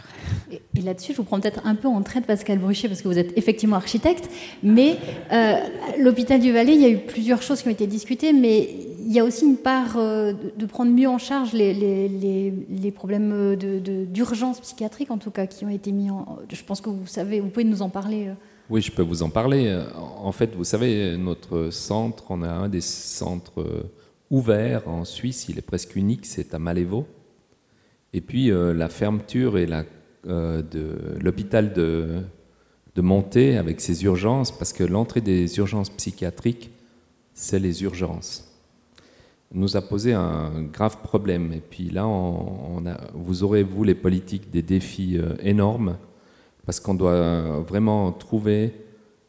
[0.51, 3.17] Et, là-dessus, je vous prends peut-être un peu en traite, Pascal Bruchet, parce que vous
[3.17, 4.29] êtes effectivement architecte,
[4.61, 4.97] mais
[5.31, 5.55] euh,
[5.99, 8.69] l'hôpital du Valais, il y a eu plusieurs choses qui ont été discutées, mais
[9.05, 13.55] il y a aussi une part euh, de prendre mieux en charge les, les, problèmes
[13.55, 16.37] d'urgence psychiatrique, en tout cas, qui ont été mis en...
[16.51, 18.27] Je pense que vous savez, vous pouvez nous en parler.
[18.27, 18.33] Euh.
[18.69, 19.77] Oui, je peux vous en parler.
[19.97, 23.91] En fait, vous savez, notre centre, on a un des centres
[24.29, 27.05] ouverts en Suisse, il est presque unique, c'est à Malévo.
[28.13, 29.67] Et puis euh, la fermeture et
[30.27, 32.21] euh, de l'hôpital de,
[32.95, 36.71] de Montée avec ses urgences, parce que l'entrée des urgences psychiatriques,
[37.33, 38.49] c'est les urgences,
[39.51, 41.53] nous a posé un grave problème.
[41.53, 45.97] Et puis là, on, a, vous aurez, vous, les politiques, des défis euh, énormes,
[46.65, 48.73] parce qu'on doit vraiment trouver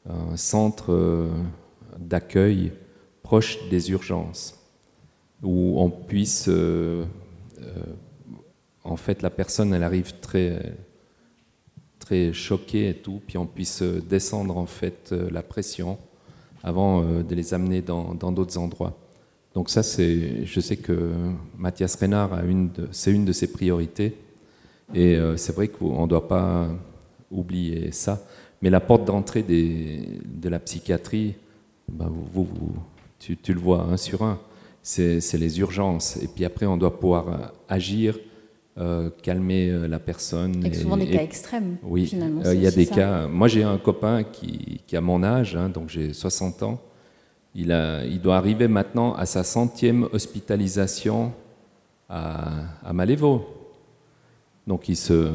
[0.08, 1.28] un centre
[1.98, 2.70] d'accueil
[3.24, 4.56] proche des urgences,
[5.42, 6.48] où on puisse
[8.84, 10.76] en fait, la personne, elle arrive très,
[11.98, 15.98] très choquée et tout, puis on puisse descendre en fait euh, la pression
[16.62, 18.96] avant euh, de les amener dans d'autres endroits.
[19.54, 21.12] Donc ça, c'est, je sais que
[21.56, 24.16] Mathias une, c'est une de ses priorités,
[24.92, 26.68] et euh, c'est vrai qu'on ne doit pas
[27.30, 28.20] oublier ça.
[28.60, 31.34] Mais la porte d'entrée de la psychiatrie,
[31.88, 32.48] ben, vous,
[33.18, 34.38] tu, le vois un sur un,
[34.82, 36.16] c'est les urgences.
[36.22, 38.18] Et puis après, on doit pouvoir agir,
[38.78, 40.56] euh, calmer euh, la personne.
[40.58, 41.76] Avec souvent des cas extrêmes.
[41.82, 43.26] Oui, il y a des cas.
[43.26, 46.80] Moi, j'ai un copain qui, a mon âge, hein, donc j'ai 60 ans.
[47.54, 51.32] Il, a, il doit arriver maintenant à sa centième hospitalisation
[52.08, 52.50] à,
[52.84, 53.46] à Malévo.
[54.66, 55.30] Donc il se,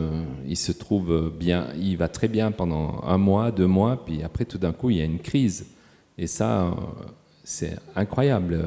[0.48, 4.44] il se trouve bien, il va très bien pendant un mois, deux mois, puis après
[4.44, 5.68] tout d'un coup il y a une crise.
[6.18, 6.76] Et ça,
[7.44, 8.60] c'est incroyable.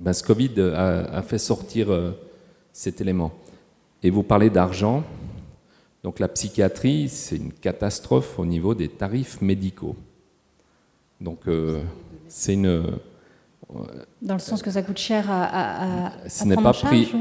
[0.00, 2.12] Ben, ce Covid a, fait sortir euh,
[2.72, 3.32] cet élément.
[4.02, 5.04] Et vous parlez d'argent.
[6.02, 9.96] Donc la psychiatrie, c'est une catastrophe au niveau des tarifs médicaux.
[11.20, 11.82] Donc euh,
[12.28, 12.66] c'est une...
[12.66, 12.82] Euh,
[14.22, 17.12] Dans le sens que ça coûte cher à, à, ce n'est pas pris,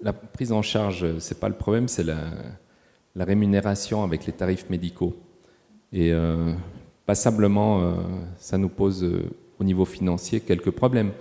[0.00, 2.18] la prise en charge, ce n'est pas le problème, c'est la,
[3.16, 5.14] rémunération avec les tarifs médicaux.
[5.92, 6.52] Et euh,
[7.06, 7.94] passablement,
[8.38, 9.08] ça nous pose
[9.60, 11.12] au niveau financier quelques problèmes.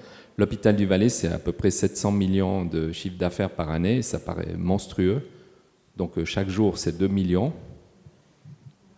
[0.42, 4.18] L'hôpital du Valais, c'est à peu près 700 millions de chiffre d'affaires par année, ça
[4.18, 5.22] paraît monstrueux.
[5.98, 7.54] Donc chaque jour, c'est 2 millions.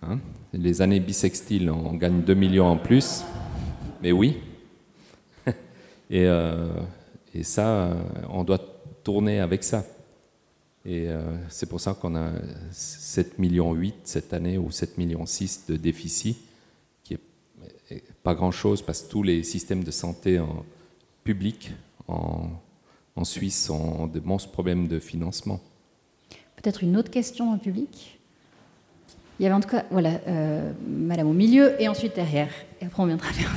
[0.03, 0.21] Hein?
[0.53, 3.25] les années bissextiles, on gagne 2 millions en plus.
[4.01, 4.37] Mais oui.
[6.09, 6.29] et,
[7.33, 7.89] et ça,
[8.29, 8.61] on doit
[9.03, 9.83] tourner avec ça.
[10.85, 12.31] Et euh, c'est pour ça qu'on a
[12.71, 15.25] 7,8 millions cette année ou 7,6 millions
[15.67, 16.37] de déficit,
[17.03, 20.63] qui est pas grand-chose parce que tous les systèmes de santé en
[21.23, 21.71] public
[22.07, 22.49] en,
[23.15, 25.59] en Suisse ont de monstres problèmes de financement.
[26.55, 28.19] Peut-être une autre question en public?
[29.39, 32.49] Il y avait en tout cas, voilà, euh, madame au milieu et ensuite derrière.
[32.81, 33.51] Et après on viendra vers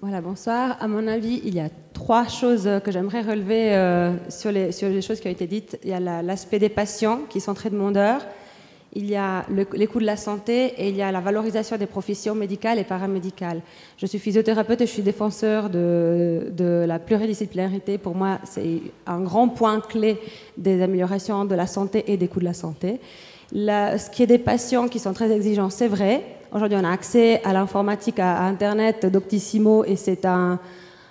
[0.00, 0.76] voilà, bonsoir.
[0.80, 4.88] À mon avis, il y a trois choses que j'aimerais relever euh, sur, les, sur,
[4.88, 5.78] les, choses qui ont été dites.
[5.82, 8.20] Il y a l'aspect des patients qui sont très demandeurs,
[8.96, 9.44] il y a
[9.74, 12.84] les coûts de la santé et il y a la valorisation des professions médicales et
[12.84, 13.60] paramédicales.
[13.98, 17.98] Je suis physiothérapeute et je suis défenseur de, la pluridisciplinarité.
[17.98, 20.18] Pour moi, c'est un grand point clé
[20.56, 22.98] des améliorations de la santé et des coûts de la santé.
[23.52, 26.22] ce qui est des patients qui sont très exigeants, c'est vrai.
[26.54, 30.58] Aujourd'hui, on a accès à l'informatique, à, Internet, Doctissimo, et c'est un,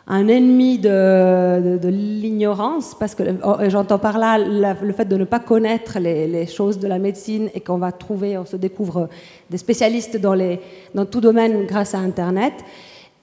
[0.07, 5.99] ennemi de, l'ignorance, parce que oh, j'entends par là le fait de ne pas connaître
[5.99, 9.09] les, choses de la médecine et qu'on va trouver, on se découvre
[9.49, 10.59] des spécialistes dans, les,
[10.93, 12.53] dans tout domaine grâce à Internet.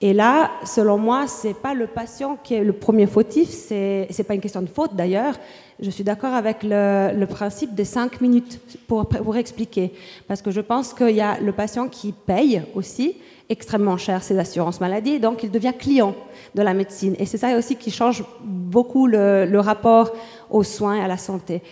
[0.05, 4.25] Et là, selon moi, c'est pas le patient qui est le premier fautif, c'est n'est
[4.25, 5.35] pas une question de faute d'ailleurs,
[5.81, 9.93] je suis d'accord avec le, principe des cinq minutes pour, pour expliquer.
[10.27, 13.17] Parce que je pense qu'il y a le patient qui paye aussi
[13.49, 16.15] extrêmement cher ses assurances maladie, donc il devient client
[16.55, 17.15] de la médecine.
[17.19, 20.13] Et c'est ça aussi qui change beaucoup le, rapport
[20.51, 21.63] aux soins et à la santé.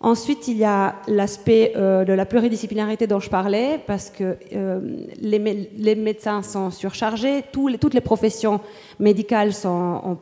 [0.00, 4.80] Ensuite, il y a l'aspect euh, de la pluridisciplinarité dont je parlais, parce que euh,
[5.20, 8.60] les, médecins sont surchargés, toutes les professions
[9.00, 10.18] médicales sont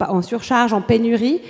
[0.00, 1.40] en surcharge, en pénurie.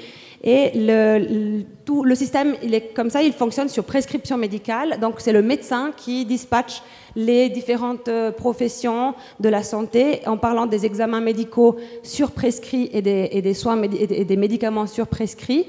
[0.46, 4.98] Et le, tout le système, il est comme ça, il fonctionne sur prescription médicale.
[5.00, 6.82] Donc c'est le médecin qui dispatche
[7.16, 13.30] les différentes euh, professions de la santé en parlant des examens médicaux surprescrits et des,
[13.32, 15.66] et des soins et des médicaments surprescrits.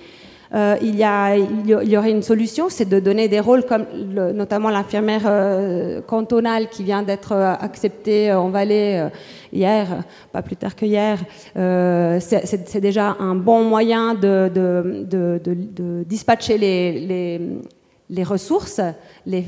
[0.55, 3.85] Euh, il, y a, il, y aurait une solution, c'est de donner des rôles comme
[4.33, 9.11] notamment l'infirmière euh, cantonale qui vient d'être euh, acceptée en Valais
[9.51, 11.19] hier, pas plus tard que hier.
[11.55, 18.79] c'est déjà un bon moyen de, dispatcher les, ressources,
[19.25, 19.45] les,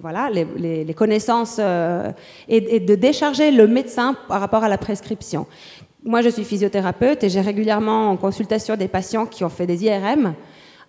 [0.00, 1.60] voilà, les, connaissances
[2.48, 5.46] et de décharger le médecin par rapport à la prescription.
[6.08, 9.84] Moi, je suis physiothérapeute et j'ai régulièrement en consultation des patients qui ont fait des
[9.84, 10.32] IRM,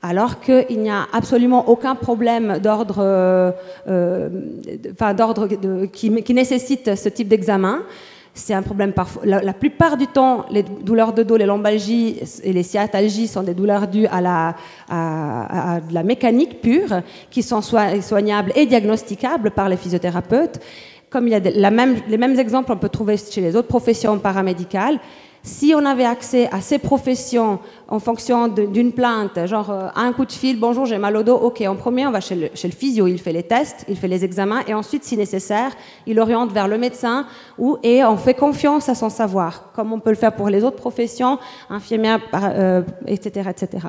[0.01, 3.51] alors qu'il n'y a absolument aucun problème d'ordre, euh,
[3.89, 4.29] euh,
[5.13, 5.49] d'ordre
[5.87, 7.81] qui, nécessite ce type d'examen.
[8.33, 9.23] C'est un problème parfois.
[9.25, 13.53] La, plupart du temps, les douleurs de dos, les lombalgies et les sciatalgies sont des
[13.53, 14.55] douleurs dues à la,
[14.89, 20.61] la mécanique pure, qui sont soignables et diagnosticables par les physiothérapeutes
[21.09, 21.69] comme il y a la
[22.07, 24.99] les mêmes exemples, on peut trouver chez les autres professions paramédicales.
[25.41, 30.25] Si on avait accès à ces professions en fonction d'une plainte, genre euh, un coup
[30.25, 32.67] de fil, bonjour, j'ai mal au dos, ok, en premier, on va chez le, chez
[32.67, 35.71] le, physio, il fait les tests, il fait les examens, et ensuite, si nécessaire,
[36.05, 37.25] il oriente vers le médecin,
[37.57, 40.63] ou, et on fait confiance à son savoir, comme on peut le faire pour les
[40.63, 43.87] autres professions, infirmières, euh, etc., etc.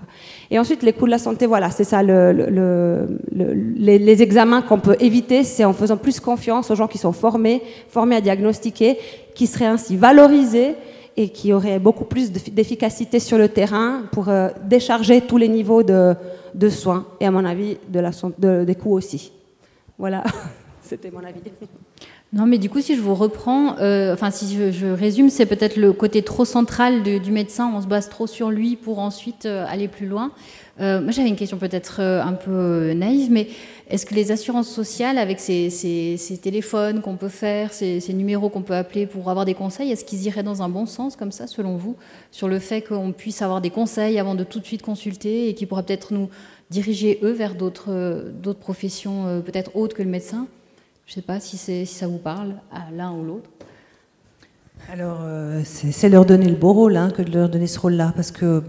[0.50, 4.62] Et ensuite, les coûts de la santé, voilà, c'est ça, le, le, les, les examens
[4.62, 8.20] qu'on peut éviter, c'est en faisant plus confiance aux gens qui sont formés, formés à
[8.20, 8.98] diagnostiquer,
[9.34, 10.76] qui seraient ainsi valorisés,
[11.20, 15.82] et qui aurait beaucoup plus d'efficacité sur le terrain pour euh, décharger tous les niveaux
[15.82, 16.16] de,
[16.70, 19.30] soins et à mon avis de des coûts aussi.
[19.98, 20.24] Voilà.
[20.82, 21.40] C'était mon avis.
[22.32, 25.76] Non, mais du coup, si je vous reprends, euh, enfin, si je, résume, c'est peut-être
[25.76, 27.72] le côté trop central du médecin.
[27.74, 30.30] On se base trop sur lui pour ensuite euh, aller plus loin.
[30.80, 33.48] Euh, moi, j'avais une question peut-être un peu naïve, mais
[33.88, 38.76] est-ce que les assurances sociales, avec ces, téléphones qu'on peut faire, ces, numéros qu'on peut
[38.76, 41.76] appeler pour avoir des conseils, est-ce qu'ils iraient dans un bon sens, comme ça, selon
[41.76, 41.96] vous,
[42.30, 45.54] sur le fait qu'on puisse avoir des conseils avant de tout de suite consulter et
[45.54, 46.28] qui pourra peut-être nous
[46.70, 50.46] diriger, eux, vers d'autres professions peut-être autres que le médecin?
[51.10, 53.50] Je ne sais pas si, si ça vous parle à l'un ou l'autre.
[54.92, 58.12] Alors, euh, c'est leur donner le beau rôle hein, que de leur donner ce rôle-là,
[58.14, 58.62] parce que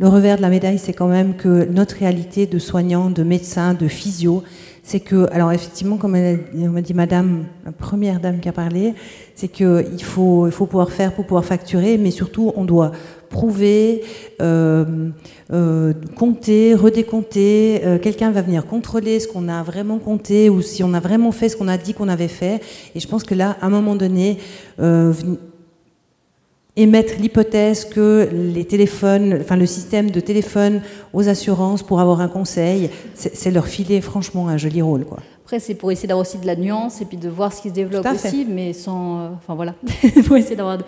[0.00, 3.72] le revers de la médaille, c'est quand même que notre réalité de soignants, de médecins,
[3.72, 4.42] de physio,
[4.86, 8.94] c'est que, alors effectivement, comme m'a dit Madame, la première dame qui a parlé,
[9.34, 12.92] c'est qu'il faut, il faut pouvoir faire pour pouvoir facturer, mais surtout, on doit
[13.28, 14.04] prouver,
[14.40, 15.10] euh,
[15.52, 17.80] euh, compter, redécompter.
[17.84, 21.32] Euh, quelqu'un va venir contrôler ce qu'on a vraiment compté ou si on a vraiment
[21.32, 22.62] fait ce qu'on a dit qu'on avait fait.
[22.94, 24.38] Et je pense que là, à un moment donné,
[26.76, 32.28] émettre l'hypothèse que les téléphones, enfin le système de téléphone aux assurances pour avoir un
[32.28, 35.18] conseil, c'est leur filer franchement un joli rôle, quoi.
[35.46, 37.68] Après, c'est pour essayer d'avoir aussi de la nuance et puis de voir ce qui
[37.68, 39.30] se développe aussi, mais sans.
[39.34, 39.76] enfin voilà,
[40.26, 40.78] pour essayer d'avoir.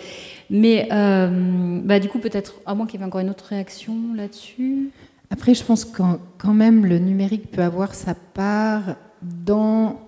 [0.50, 3.94] Mais euh, bah, du coup, peut-être, à moins qu'il y ait encore une autre réaction
[4.16, 4.90] là-dessus.
[5.30, 10.00] Après, je pense quand, quand même le numérique peut avoir sa part dans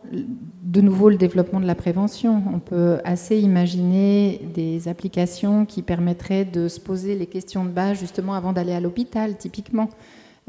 [0.62, 2.42] de nouveau le développement de la prévention.
[2.54, 7.98] On peut assez imaginer des applications qui permettraient de se poser les questions de base
[7.98, 9.88] justement avant d'aller à l'hôpital, typiquement.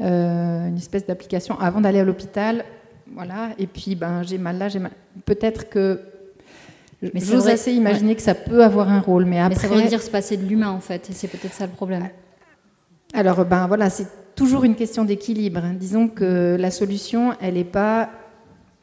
[0.00, 2.64] Euh, une espèce d'application avant d'aller à l'hôpital,
[3.14, 4.92] voilà, et puis ben, j'ai mal là, j'ai mal.
[5.26, 6.00] Peut-être que
[7.02, 9.68] mais j'ose assez imaginer que ça peut avoir un rôle, mais après.
[9.68, 11.72] Mais ça veut dire se passer de l'humain en fait, et c'est peut-être ça le
[11.72, 12.08] problème.
[13.12, 15.62] Alors ben voilà, c'est toujours une question d'équilibre.
[15.78, 18.08] Disons que la solution, elle n'est pas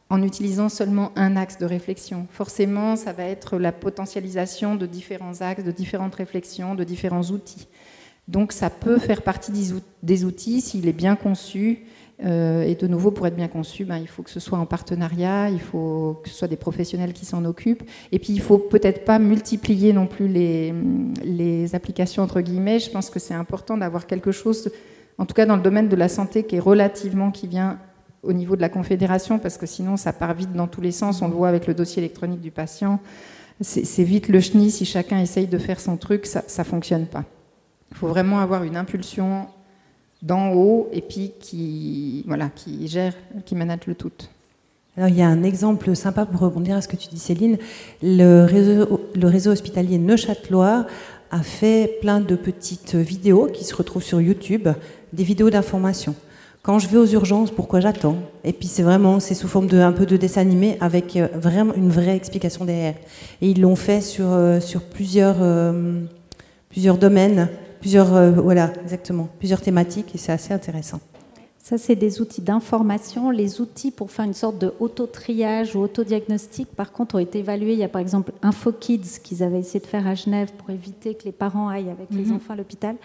[0.09, 2.27] en utilisant seulement un axe de réflexion.
[2.31, 7.67] Forcément, ça va être la potentialisation de différents axes, de différentes réflexions, de différents outils.
[8.27, 9.51] Donc ça peut faire partie
[10.03, 11.85] des outils s'il est bien conçu.
[12.25, 14.65] Euh, et de nouveau, pour être bien conçu, ben, il faut que ce soit en
[14.65, 17.83] partenariat, il faut que ce soit des professionnels qui s'en occupent.
[18.11, 20.73] Et puis, il faut peut-être pas multiplier non plus les,
[21.23, 22.79] les applications, entre guillemets.
[22.79, 24.69] Je pense que c'est important d'avoir quelque chose,
[25.17, 27.79] en tout cas dans le domaine de la santé, qui est relativement, qui vient
[28.23, 31.21] au niveau de la confédération, parce que sinon ça part vite dans tous les sens.
[31.21, 32.99] On le voit avec le dossier électronique du patient.
[33.61, 37.25] C'est vite le chenille, si chacun essaye de faire son truc, ça ne fonctionne pas.
[37.91, 39.47] Il faut vraiment avoir une impulsion
[40.21, 43.13] d'en haut et puis qui, voilà, qui gère,
[43.45, 44.11] qui manage le tout.
[44.95, 47.57] Alors, il y a un exemple sympa pour rebondir à ce que tu dis, Céline.
[48.01, 50.87] Le réseau, le réseau hospitalier Neuchâtelois
[51.31, 54.67] a fait plein de petites vidéos qui se retrouvent sur YouTube,
[55.13, 56.15] des vidéos d'information
[56.69, 58.17] quand je vais aux urgences, pourquoi j'attends?
[58.43, 61.27] Et puis c'est vraiment, c'est sous forme de un peu de dessin animé avec euh,
[61.33, 62.93] vraiment une vraie explication derrière.
[63.41, 65.99] Et ils l'ont fait sur euh, sur plusieurs euh,
[66.69, 67.49] plusieurs domaines,
[67.81, 70.99] plusieurs voilà exactement plusieurs thématiques et c'est assez intéressant.
[71.57, 73.31] Ça, c'est des outils d'information.
[73.31, 77.73] Les outils pour faire une sorte de auto-triage ou auto-diagnostic, par contre, ont été évalués.
[77.73, 81.15] Il y a par exemple InfoKids qu'ils avaient essayé de faire à Genève pour éviter
[81.15, 82.35] que les parents aillent avec les mhm.
[82.35, 82.95] enfants à l'hôpital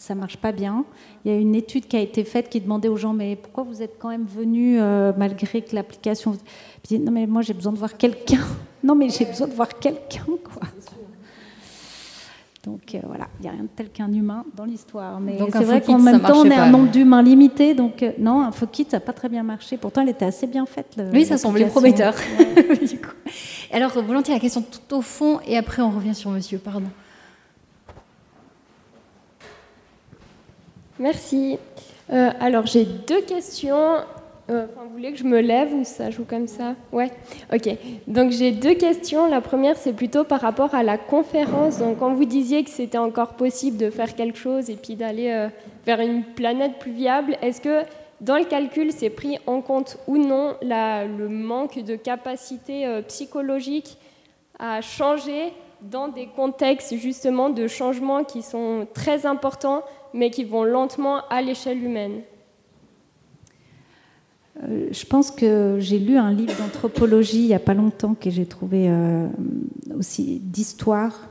[0.00, 0.84] ça marche pas bien.
[1.24, 3.64] Il y a une étude qui a été faite qui demandait aux gens mais pourquoi
[3.64, 6.36] vous êtes quand même venus euh, malgré que l'application
[6.90, 8.40] non mais moi j'ai besoin de voir quelqu'un.
[8.82, 10.66] Non mais j'ai besoin de voir quelqu'un quoi.
[12.64, 15.20] Donc euh, voilà, il n'y a rien de tel qu'un humain dans l'histoire.
[15.20, 17.74] Mais c'est vrai qu'en même temps, on est un nombre d'humains limité.
[17.74, 19.76] Donc euh, non, un kit ça n'a pas très bien marché.
[19.76, 20.98] Pourtant, elle était assez bien faite.
[21.12, 22.14] oui, ça semblait prometteur.
[23.72, 26.88] Alors, volontiers, la question tout au fond, et après on revient sur monsieur, pardon.
[31.00, 31.58] Merci.
[32.12, 33.96] Euh, alors j'ai deux questions.
[34.50, 36.74] Euh, vous voulez que je me lève ou ça joue comme ça?
[36.92, 37.10] Ouais,
[37.50, 37.74] ok.
[38.06, 39.26] Donc j'ai deux questions.
[39.26, 41.78] La première, c'est plutôt par rapport à la conférence.
[41.78, 45.30] Donc quand vous disiez que c'était encore possible de faire quelque chose et puis d'aller
[45.30, 45.48] euh,
[45.86, 47.80] vers une planète plus viable, est-ce que
[48.20, 53.96] dans le calcul, c'est pris en compte ou non le manque de capacité psychologique
[54.58, 59.82] à changer dans des contextes justement de changements qui sont très importants
[60.14, 62.22] mais qui vont lentement à l'échelle humaine.
[64.62, 68.30] Euh, je pense que j'ai lu un livre d'anthropologie il n'y a pas longtemps que
[68.30, 69.26] j'ai trouvé euh,
[69.96, 71.28] aussi d'histoire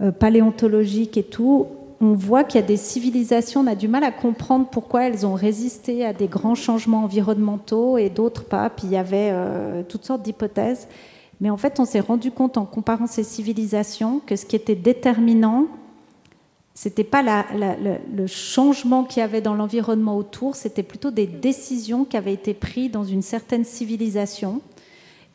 [0.00, 1.66] euh, paléontologique et tout.
[2.00, 5.24] On voit qu'il y a des civilisations, on a du mal à comprendre pourquoi elles
[5.26, 8.68] ont résisté à des grands changements environnementaux et d'autres pas.
[8.68, 9.32] Puis il y avait
[9.88, 10.88] toutes sortes d'hypothèses.
[11.40, 14.74] Mais en fait, on s'est rendu compte en comparant ces civilisations que ce qui était
[14.74, 15.66] déterminant,
[16.74, 22.16] c'était pas le changement qu'il y avait dans l'environnement autour, c'était plutôt des décisions qui
[22.16, 24.60] avaient été prises dans une certaine civilisation.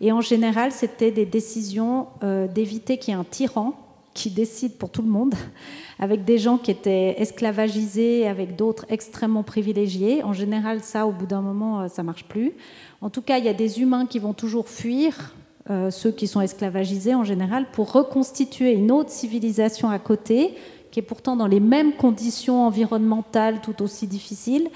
[0.02, 3.74] Et en général, c'était des décisions euh, d'éviter qu'il y ait un tyran
[4.14, 5.36] qui décide pour tout le monde,
[6.00, 10.24] avec des gens qui étaient esclavagisés, avec d'autres extrêmement privilégiés.
[10.24, 12.54] En général, ça, au bout d'un moment, euh, ça marche plus.
[13.02, 15.36] En tout cas, il y a des humains qui vont toujours fuir,
[15.70, 20.56] euh, ceux qui sont esclavagisés en général, pour reconstituer une autre civilisation à côté,
[20.92, 24.70] qui est pourtant dans les mêmes conditions environnementales tout aussi difficiles,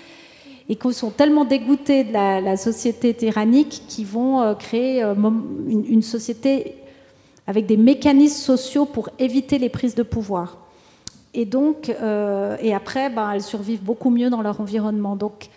[0.70, 5.14] et qui sont tellement dégoûtés de la, société tyrannique qu'ils vont euh, créer euh,
[5.68, 6.76] une, société
[7.48, 10.58] avec des mécanismes sociaux pour éviter les prises de pouvoir.
[11.34, 15.16] Et donc, et après, ben, elles survivent beaucoup mieux dans leur environnement.
[15.16, 15.50] Donc,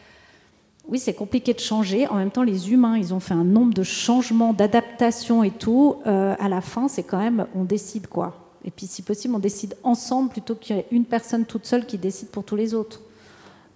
[0.88, 2.06] oui, c'est compliqué de changer.
[2.06, 5.96] En même temps, les humains, ils ont fait un nombre de changements, d'adaptations et tout.
[6.06, 8.45] Euh, à la fin, c'est quand même, on décide quoi.
[8.66, 11.86] Et puis, si possible, on décide ensemble plutôt qu'il y ait une personne toute seule
[11.86, 13.00] qui décide pour tous les autres.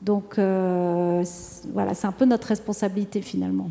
[0.03, 1.23] Donc, euh,
[1.73, 3.69] voilà, c'est un peu notre responsabilité finalement.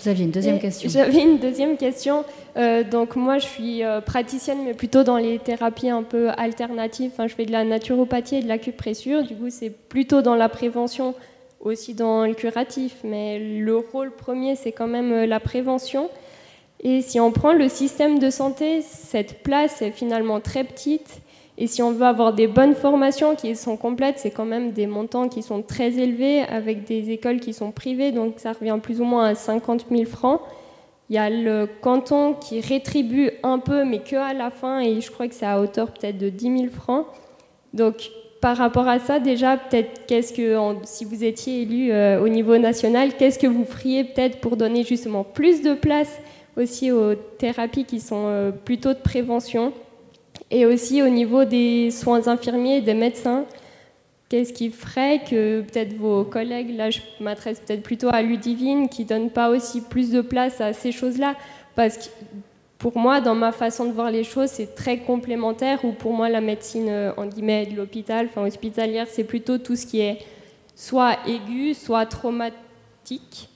[0.00, 0.90] Vous aviez une deuxième question.
[0.90, 2.24] J'avais une deuxième question.
[2.56, 7.12] Euh, donc moi, je suis praticienne, mais plutôt dans les thérapies un peu alternatives.
[7.14, 9.22] Enfin, je fais de la naturopathie et de l'acupressure.
[9.22, 11.14] Du coup, c'est plutôt dans la prévention
[11.62, 16.10] aussi dans le curatif, mais le rôle premier, c'est quand même euh, la prévention.
[16.82, 21.20] Et si on prend le système de santé, cette place est finalement très petite.
[21.58, 24.86] Et si on veut avoir des bonnes formations qui sont complètes, c'est quand même des
[24.86, 29.00] montants qui sont très élevés avec des écoles qui sont privées, donc ça revient plus
[29.00, 30.40] ou moins à 50 000 francs.
[31.08, 35.00] Il y a le canton qui rétribue un peu, mais que à la fin, et
[35.00, 37.06] je crois que c'est à hauteur peut-être de 10 000 francs.
[37.74, 38.10] Donc
[38.40, 42.58] par rapport à ça, déjà, peut-être, qu'est-ce que, si vous étiez élu euh, au niveau
[42.58, 46.18] national, qu'est-ce que vous feriez peut-être pour donner justement plus de place
[46.56, 49.72] aussi aux thérapies qui sont euh, plutôt de prévention
[50.50, 53.46] et aussi au niveau des soins infirmiers et des médecins
[54.32, 59.02] Qu'est-ce qui ferait que peut-être vos collègues, là je m'adresse peut-être plutôt à Ludivine, qui
[59.02, 61.36] ne donnent pas aussi plus de place à ces choses-là?
[61.74, 62.04] Parce que
[62.78, 65.84] pour moi, dans ma façon de voir les choses, c'est très complémentaire.
[65.84, 69.76] Ou pour moi, la médecine euh, en guillemets de l'hôpital, enfin hospitalière, c'est plutôt tout
[69.76, 70.20] ce qui est
[70.74, 73.50] soit aigu, soit traumatique.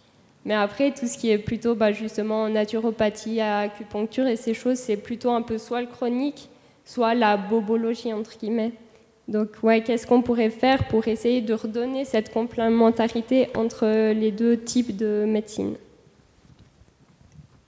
[0.47, 4.97] Mais après, tout ce qui est plutôt bah, justement naturopathie, acupuncture et ces choses, c'est
[4.97, 6.49] plutôt un peu soit le chronique,
[6.85, 8.73] soit la bobologie entre guillemets.
[9.27, 14.57] Donc ouais, qu'est-ce qu'on pourrait faire pour essayer de redonner cette complémentarité entre les deux
[14.57, 15.75] types de médecine?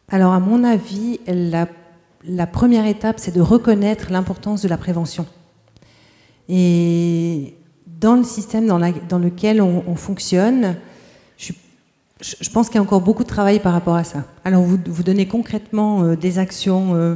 [0.08, 5.26] Alors, à mon avis, la, première étape, c'est de reconnaître l'importance de la prévention.
[6.48, 7.54] Et
[8.00, 10.76] dans le système dans, lequel on, fonctionne,
[12.50, 14.24] pense qu'il y a encore beaucoup de travail par rapport à ça.
[14.44, 17.14] Alors, vous, vous donnez concrètement euh, des actions euh,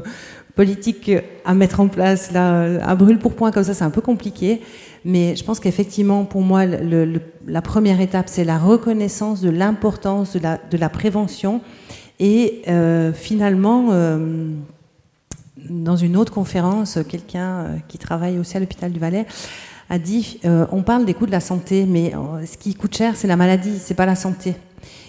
[0.54, 1.10] politiques
[1.44, 4.60] à mettre en place, là, à brûle pour point, comme ça, c'est un peu compliqué.
[5.04, 10.76] Mais je pense qu'effectivement, pour moi, la première étape, c'est la reconnaissance de l'importance de
[10.78, 11.60] la prévention
[12.22, 14.46] et euh, finalement, euh,
[15.68, 19.26] dans une autre conférence, quelqu'un euh, qui travaille aussi à l'hôpital du Valais
[19.90, 22.12] a dit on parle des coûts de la santé, mais
[22.46, 24.54] ce qui coûte cher, c'est la maladie, c'est pas la santé.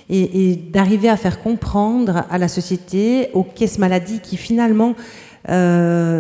[0.10, 4.96] Et, d'arriver à faire comprendre à la société, aux caisses maladies qui finalement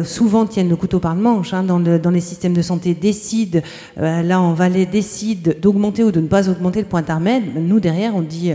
[0.06, 3.60] souvent tiennent le couteau par le manche hein, dans, les systèmes de santé, décident,
[3.98, 7.44] là en Valais, décident d'augmenter ou de ne pas augmenter le point d'intermède.
[7.56, 8.54] Nous, derrière, on dit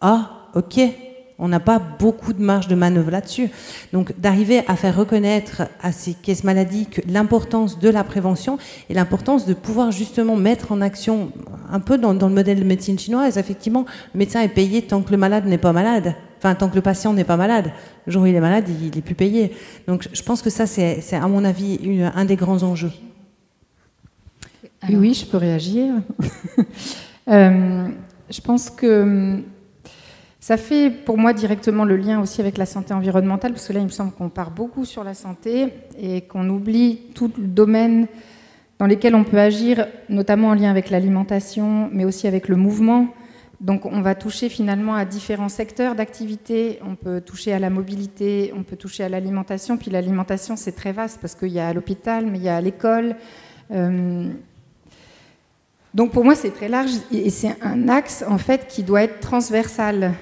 [0.00, 0.80] Ah, ok,
[1.38, 3.48] on n'a pas beaucoup de marge de manœuvre là-dessus.
[3.92, 8.58] Donc d'arriver à faire reconnaître à ces caisses maladies l'importance de la prévention
[8.90, 11.30] et l'importance de pouvoir justement mettre en action,
[11.70, 13.84] un peu dans, le modèle de médecine chinoise, effectivement,
[14.14, 16.14] le médecin est payé tant que le malade n'est pas malade.
[16.38, 17.72] Enfin, tant que le patient n'est pas malade.
[18.06, 19.52] Le jour où il est malade, il n'est plus payé.
[19.86, 22.92] Donc je pense que ça, c'est à mon avis un des grands enjeux.
[24.88, 25.94] oui, je peux réagir.
[27.30, 27.88] Euh,
[28.30, 29.42] je pense que
[30.48, 33.80] ça fait pour moi directement le lien aussi avec la santé environnementale, parce que là,
[33.80, 38.06] il me semble qu'on part beaucoup sur la santé et qu'on oublie tout le domaine
[38.78, 43.08] dans lesquels on peut agir, notamment en lien avec l'alimentation, mais aussi avec le mouvement.
[43.60, 46.78] Donc on va toucher finalement à différents secteurs d'activité.
[46.82, 49.76] On peut toucher à la mobilité, on peut toucher à l'alimentation.
[49.76, 53.16] Puis l'alimentation, c'est très vaste parce qu'il y a l'hôpital, mais il y a l'école.
[53.70, 54.30] Euh,
[55.92, 59.20] donc pour moi, c'est très large et c'est un axe en fait qui doit être
[59.20, 60.14] transversal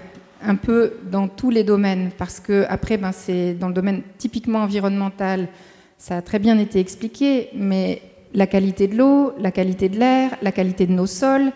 [0.47, 4.61] un peu dans tous les domaines, parce que après, ben, c'est dans le domaine typiquement
[4.61, 5.49] environnemental,
[5.99, 8.01] ça a très bien été expliqué, mais
[8.32, 11.53] la qualité de l'eau, la qualité de l'air, la qualité de nos sols,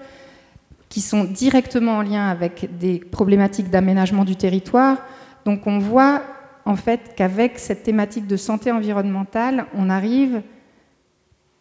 [0.88, 4.98] qui sont directement en lien avec des problématiques d'aménagement du territoire.
[5.44, 6.22] Donc on voit
[6.64, 10.42] en fait qu'avec cette thématique de santé environnementale, on arrive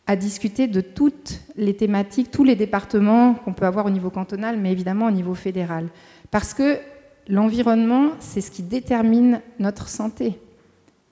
[0.08, 4.58] à discuter de toutes les thématiques, tous les départements qu'on peut avoir au niveau cantonal,
[4.58, 5.90] mais évidemment au niveau fédéral.
[6.32, 6.80] Parce que
[7.30, 10.40] l'environnement, c'est ce qui détermine notre santé.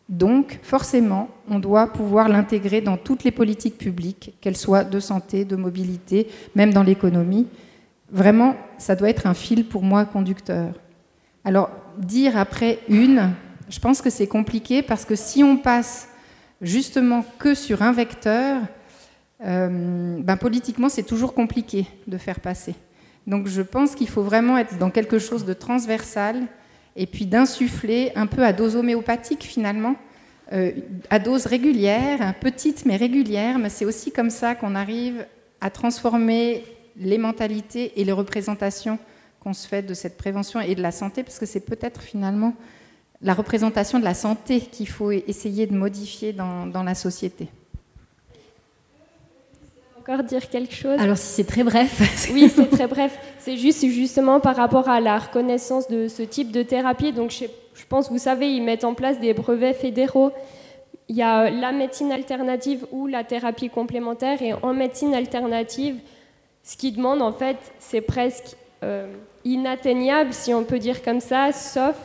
[0.10, 5.46] Donc, forcément, on doit pouvoir l'intégrer dans toutes les politiques publiques, qu'elles soient de santé,
[5.46, 7.48] de mobilité, même dans l'économie.
[8.10, 10.74] Vraiment, ça doit être un fil pour moi conducteur.
[11.44, 13.32] Alors, dire après une,
[13.70, 16.10] je pense que c'est compliqué parce que si on passe
[16.62, 18.62] justement que sur un vecteur,
[19.46, 22.76] euh, ben, politiquement, c'est toujours compliqué de faire passer.
[23.28, 26.48] Donc, je pense qu'il faut vraiment être dans quelque chose de transversal
[26.96, 29.96] et puis d'insuffler un peu à dose homéopathique finalement,
[30.54, 30.72] euh,
[31.10, 35.26] à dose régulière, petite mais régulière, mais c'est aussi comme ça qu'on arrive
[35.60, 36.64] à transformer
[36.96, 38.98] les mentalités et les représentations
[39.42, 42.56] qu'on se fait de cette prévention et de la santé, parce que c'est peut-être finalement
[43.22, 47.50] la représentation de la santé qu'il faut essayer de modifier dans la société
[50.08, 52.30] encore dire quelque chose Alors si c'est très bref.
[52.34, 53.18] oui, c'est très bref.
[53.40, 57.12] C'est juste justement par rapport à la reconnaissance de ce type de thérapie.
[57.12, 60.32] Donc je, je pense, vous savez, ils mettent en place des brevets fédéraux.
[61.10, 64.42] Il y a la médecine alternative ou la thérapie complémentaire.
[64.42, 65.98] Et en médecine alternative,
[66.64, 69.08] ce qu'ils demandent, en fait, c'est presque euh,
[69.46, 71.96] inatteignable, si on peut dire comme ça, sauf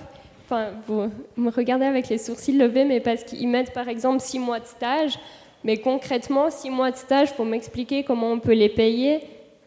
[0.44, 4.38] Enfin, vous me regardez avec les sourcils levés, mais parce qu'ils mettent par exemple six
[4.38, 5.18] mois de stage.
[5.64, 9.20] Mais concrètement, six mois de stage, faut m'expliquer comment on peut les payer.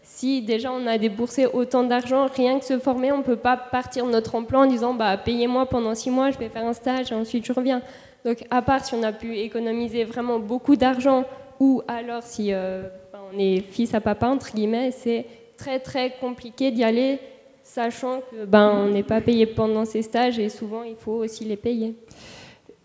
[0.03, 3.57] Si déjà on a déboursé autant d'argent, rien que se former, on ne peut pas
[3.57, 6.73] partir de notre emploi en disant bah, payez-moi pendant six mois, je vais faire un
[6.73, 7.81] stage et ensuite je reviens.
[8.23, 11.25] Donc à part si on a pu économiser vraiment beaucoup d'argent
[11.59, 15.25] ou alors si euh, ben, on est fils à papa, entre guillemets, c'est
[15.57, 17.19] très très compliqué d'y aller
[17.63, 21.45] sachant que ben, on n'est pas payé pendant ces stages et souvent il faut aussi
[21.45, 21.95] les payer.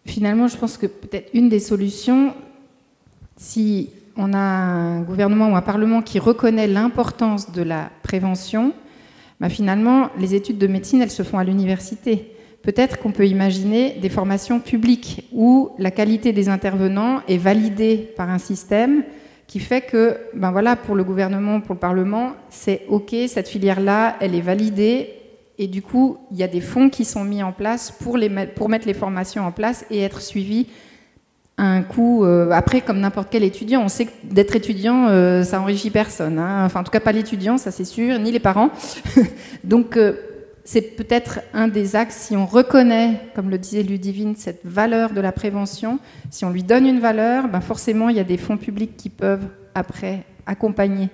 [0.06, 2.32] Finalement, je pense que peut-être une des solutions,
[3.40, 3.88] si
[4.18, 8.74] on a un gouvernement ou un parlement qui reconnaît l'importance de la prévention,
[9.40, 12.34] bah finalement, les études de médecine, elles se font à l'université.
[12.62, 18.28] Peut-être qu'on peut imaginer des formations publiques où la qualité des intervenants est validée par
[18.28, 19.04] un système
[19.46, 24.16] qui fait que, ben voilà, pour le gouvernement, pour le Parlement, c'est OK, cette filière-là,
[24.20, 25.14] elle est validée,
[25.56, 28.18] et du coup, il y a des fonds qui sont mis en place pour,
[28.54, 30.66] pour mettre les formations en place et être suivis
[31.60, 32.24] un coût.
[32.24, 36.38] Euh, après, comme n'importe quel étudiant, on sait que d'être étudiant, euh, ça enrichit personne.
[36.38, 36.64] Hein.
[36.64, 38.70] Enfin, en tout cas, pas l'étudiant, ça c'est sûr, ni les parents.
[39.64, 40.14] Donc, euh,
[40.64, 45.20] c'est peut-être un des axes, si on reconnaît, comme le disait Ludivine, cette valeur de
[45.20, 45.98] la prévention,
[46.30, 49.08] si on lui donne une valeur, ben forcément, il y a des fonds publics qui
[49.08, 51.08] peuvent, après, accompagner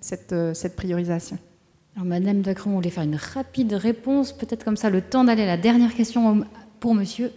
[0.00, 1.38] cette, cette priorisation.
[1.94, 5.42] Alors, Madame Dacron, on voulait faire une rapide réponse, peut-être comme ça, le temps d'aller
[5.42, 6.44] à la dernière question
[6.82, 7.30] pour monsieur.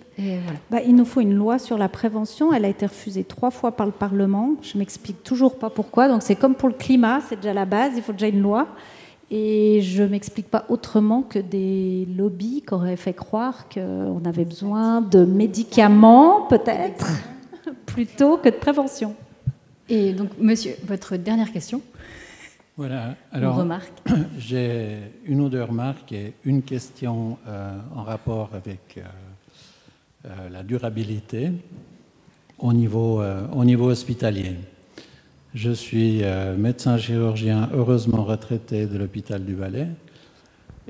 [0.72, 2.52] bah, il nous faut une loi sur la prévention.
[2.52, 4.56] Elle a été refusée trois fois par le Parlement.
[4.64, 6.08] Je m'explique toujours pas pourquoi.
[6.08, 7.94] Donc c'est comme pour le climat, c'est déjà la base.
[7.96, 8.68] Il faut déjà une loi.
[9.30, 15.02] Et je m'explique pas autrement que des lobbies qui auraient fait croire qu'on avait besoin
[15.02, 17.08] de médicaments, peut-être,
[17.86, 19.14] plutôt que de prévention.
[19.90, 21.82] Et donc, monsieur, votre dernière question
[22.78, 23.66] voilà, alors
[24.38, 29.02] j'ai une ou deux remarques et une question euh, en rapport avec euh,
[30.26, 31.52] euh, la durabilité
[32.58, 34.56] au niveau, euh, au niveau hospitalier.
[35.54, 39.88] Je suis euh, médecin chirurgien heureusement retraité de l'hôpital du Valais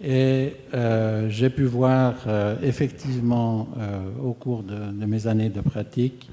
[0.01, 0.53] et
[1.29, 2.15] j'ai pu voir
[2.61, 3.69] effectivement
[4.21, 6.29] au cours de, de, mes années de pratique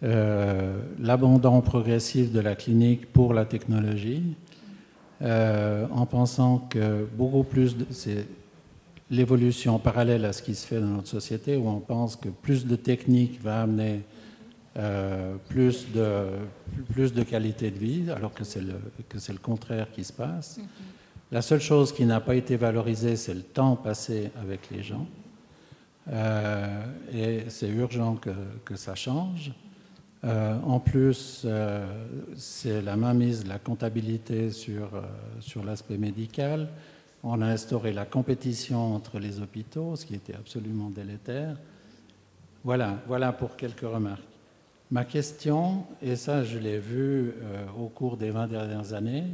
[0.00, 4.22] l'abandon progressif de la clinique pour la technologie
[5.20, 7.84] en pensant que beaucoup plus de,
[9.10, 12.66] l'évolution parallèle à ce qui se fait dans notre société, où on pense que plus
[12.66, 14.02] de technique va amener
[14.76, 16.26] euh, plus, de,
[16.92, 18.74] plus de qualité de vie, alors que c'est le,
[19.08, 20.58] que c'est le contraire qui se passe.
[20.58, 21.32] Mm-hmm.
[21.32, 25.06] La seule chose qui n'a pas été valorisée, c'est le temps passé avec les gens.
[26.10, 28.30] Euh, et c'est urgent que,
[28.64, 29.52] que, ça change.
[30.24, 31.46] Euh, en plus,
[32.36, 34.88] c'est la mainmise de la comptabilité sur,
[35.40, 36.68] sur l'aspect médical.
[37.22, 41.56] On a instauré la compétition entre les hôpitaux, ce qui était absolument délétère.
[42.64, 44.22] Voilà, voilà pour quelques remarques.
[44.90, 49.24] Ma question, et ça je l'ai vu euh, au cours des 20 dernières années,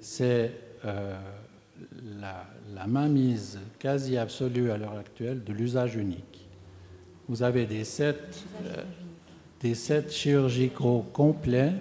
[0.00, 0.52] c'est
[0.84, 1.16] euh,
[2.20, 2.44] la,
[2.74, 6.46] la, mainmise quasi absolue à l'heure actuelle de l'usage unique.
[7.28, 8.12] Vous avez des euh,
[9.60, 11.72] des sets chirurgicaux complets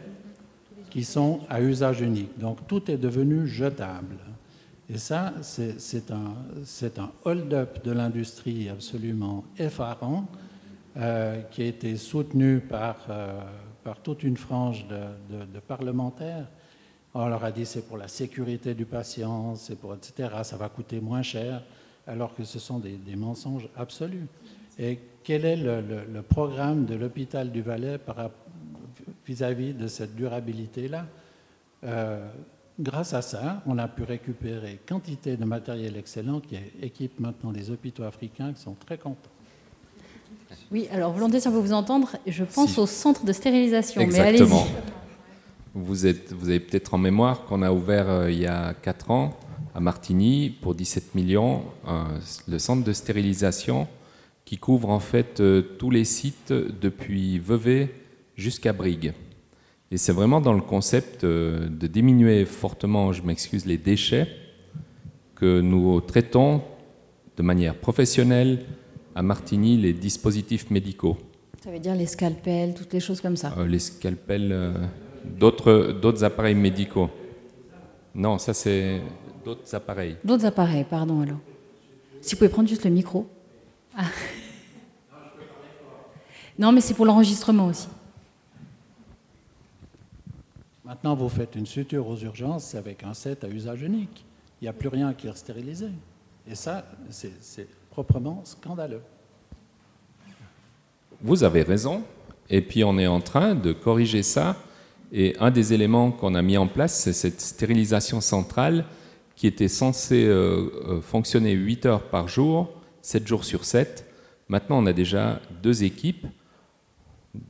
[0.89, 2.37] qui sont à usage unique.
[2.37, 4.17] Donc tout est devenu jetable.
[4.93, 10.27] Et ça, c'est un, hold-up de l'industrie absolument effarant
[10.97, 13.39] euh, qui a été soutenu par, euh,
[13.85, 16.45] par toute une frange de, parlementaires.
[17.13, 20.29] On leur a dit c'est pour la sécurité du patient, c'est pour etc.
[20.43, 21.63] Ça va coûter moins cher.
[22.05, 24.27] alors que ce sont des, mensonges absolus.
[24.77, 27.97] Et quel est le, programme de l'hôpital du Valais
[29.25, 31.05] vis-à-vis de cette durabilité-là?
[31.85, 32.27] Euh,
[32.81, 37.69] Grâce à ça, on a pu récupérer quantité de matériel excellent qui équipe maintenant les
[37.69, 39.29] hôpitaux africains qui sont très contents.
[40.71, 44.01] Oui, alors volonté, si on vous entendre, je pense au centre de stérilisation.
[44.01, 44.65] Exactement.
[45.75, 48.73] Mais vous, êtes, vous avez peut-être en mémoire qu'on a ouvert euh, il y a
[48.73, 49.37] 4 ans
[49.75, 51.63] à Martigny pour 17 millions
[52.47, 53.87] le centre de stérilisation
[54.43, 57.93] qui couvre en fait euh, tous les sites depuis Vevey
[58.35, 59.13] jusqu'à Brigue.
[59.91, 64.27] Et c'est vraiment dans le concept euh, de diminuer fortement, je m'excuse, les déchets
[65.35, 66.61] que nous traitons
[67.35, 68.65] de manière professionnelle
[69.15, 71.17] à Martigny les dispositifs médicaux.
[71.61, 74.73] Ça veut dire les scalpels, toutes les choses comme ça euh, Les scalpels,
[75.37, 77.09] d'autres appareils médicaux.
[78.15, 79.01] Non, ça c'est
[79.43, 80.15] d'autres appareils.
[80.23, 81.39] D'autres appareils, pardon alors.
[82.21, 83.27] Si vous pouvez prendre juste le micro.
[83.97, 84.05] Ah.
[86.57, 87.87] Non, mais c'est pour l'enregistrement aussi.
[90.91, 94.25] Maintenant, vous faites une suture aux urgences avec un set à usage unique.
[94.59, 95.87] Il n'y a plus rien qui est stérilisé.
[96.45, 98.99] Et ça, c'est proprement scandaleux.
[101.21, 102.03] Vous avez raison.
[102.49, 104.57] Et puis, on est en train de corriger ça.
[105.13, 108.83] Et un des éléments qu'on a mis en place, c'est cette stérilisation centrale
[109.37, 112.69] qui était censée euh, euh, fonctionner 8 heures par jour,
[113.01, 114.05] 7 jours sur 7.
[114.49, 116.27] Maintenant, on a déjà deux équipes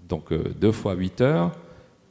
[0.07, 1.51] donc euh, deux fois 8 heures,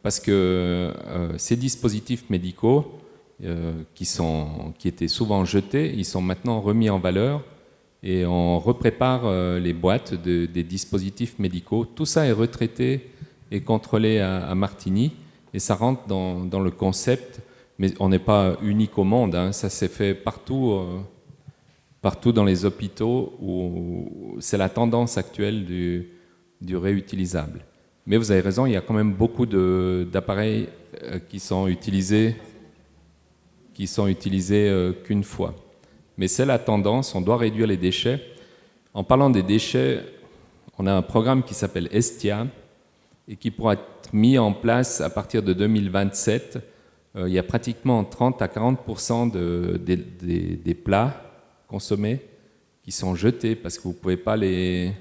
[0.03, 2.99] parce que euh, ces dispositifs médicaux
[3.45, 7.43] euh, qui, sont, qui étaient souvent jetés, ils sont maintenant remis en valeur
[8.03, 11.85] et on reprépare les boîtes des dispositifs médicaux.
[11.85, 13.11] Tout ça est retraité
[13.51, 15.13] et contrôlé à, Martigny
[15.53, 17.41] et ça rentre dans, le concept,
[17.79, 19.53] mais on n'est pas unique au monde, hein.
[19.53, 20.81] ça s'est fait partout,
[22.01, 27.67] partout dans les hôpitaux où c'est la tendance actuelle du réutilisable.
[28.07, 30.69] Mais vous avez raison, il y a quand même beaucoup d'appareils
[31.03, 32.37] euh, qui sont utilisés,
[33.75, 35.55] qui sont utilisés euh, qu'une fois.
[36.17, 38.21] Mais c'est la tendance, on doit réduire les déchets.
[38.95, 40.05] En parlant des déchets,
[40.79, 42.47] on a un programme qui s'appelle Estia
[43.29, 46.59] et qui pourra être mis en place à partir de 2027.
[47.17, 51.23] Euh, il y a pratiquement 30 à 40 de, des plats
[51.69, 52.21] consommés
[52.83, 54.93] qui sont jetés parce que vous ne pouvez pas les...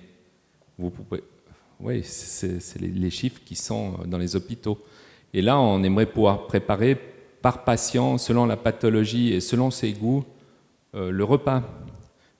[1.79, 4.77] oui, c'est les, chiffres qui sont dans les hôpitaux.
[5.33, 6.97] Et là, on aimerait pouvoir préparer
[7.41, 10.25] par patient, selon la pathologie et selon ses goûts,
[10.95, 11.63] euh, le repas.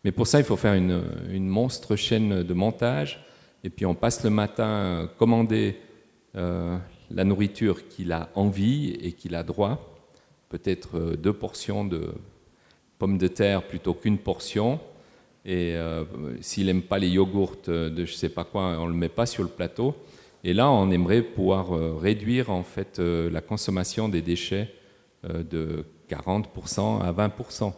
[0.04, 3.26] Mais pour ça, il faut faire une, monstre chaîne de montage.
[3.64, 5.78] Et puis on passe le matin euh, commander
[6.36, 6.78] euh,
[7.10, 9.96] la nourriture qu'il a envie et qu'il a droit.
[10.50, 12.14] Peut-être deux portions de
[12.98, 14.80] pommes de terre plutôt qu'une portion.
[15.50, 16.04] Et euh,
[16.42, 19.10] s'il n'aime pas les yogourts de je ne sais pas quoi, on ne le met
[19.10, 19.96] pas sur le plateau.
[20.44, 24.72] Et là, on aimerait pouvoir euh, réduire en fait euh, la consommation des déchets
[25.24, 27.74] de 40% à 20%.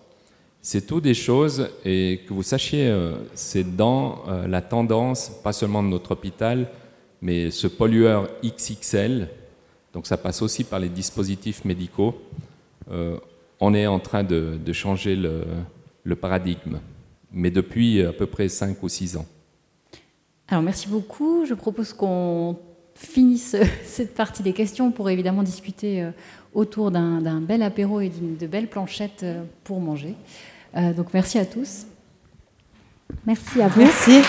[0.62, 2.96] C'est tout des choses, et que vous sachiez,
[3.34, 6.70] c'est dans la tendance, pas seulement de notre hôpital,
[7.20, 9.28] mais ce pollueur XXL,
[9.92, 12.22] donc ça passe aussi par les dispositifs médicaux,
[13.60, 16.78] on est en train de, changer le paradigme
[17.32, 19.26] mais depuis à peu près 5 ou 6 ans.
[20.48, 21.46] Alors merci beaucoup.
[21.46, 22.58] Je propose qu'on
[22.96, 23.56] finisse
[23.86, 26.12] cette partie des questions pour évidemment discuter euh,
[26.54, 30.16] autour d'un bel apéro et de belles planchettes euh, pour manger.
[30.76, 31.86] Euh, donc merci à tous.
[33.26, 33.82] Merci à vous.
[33.82, 34.22] Merci.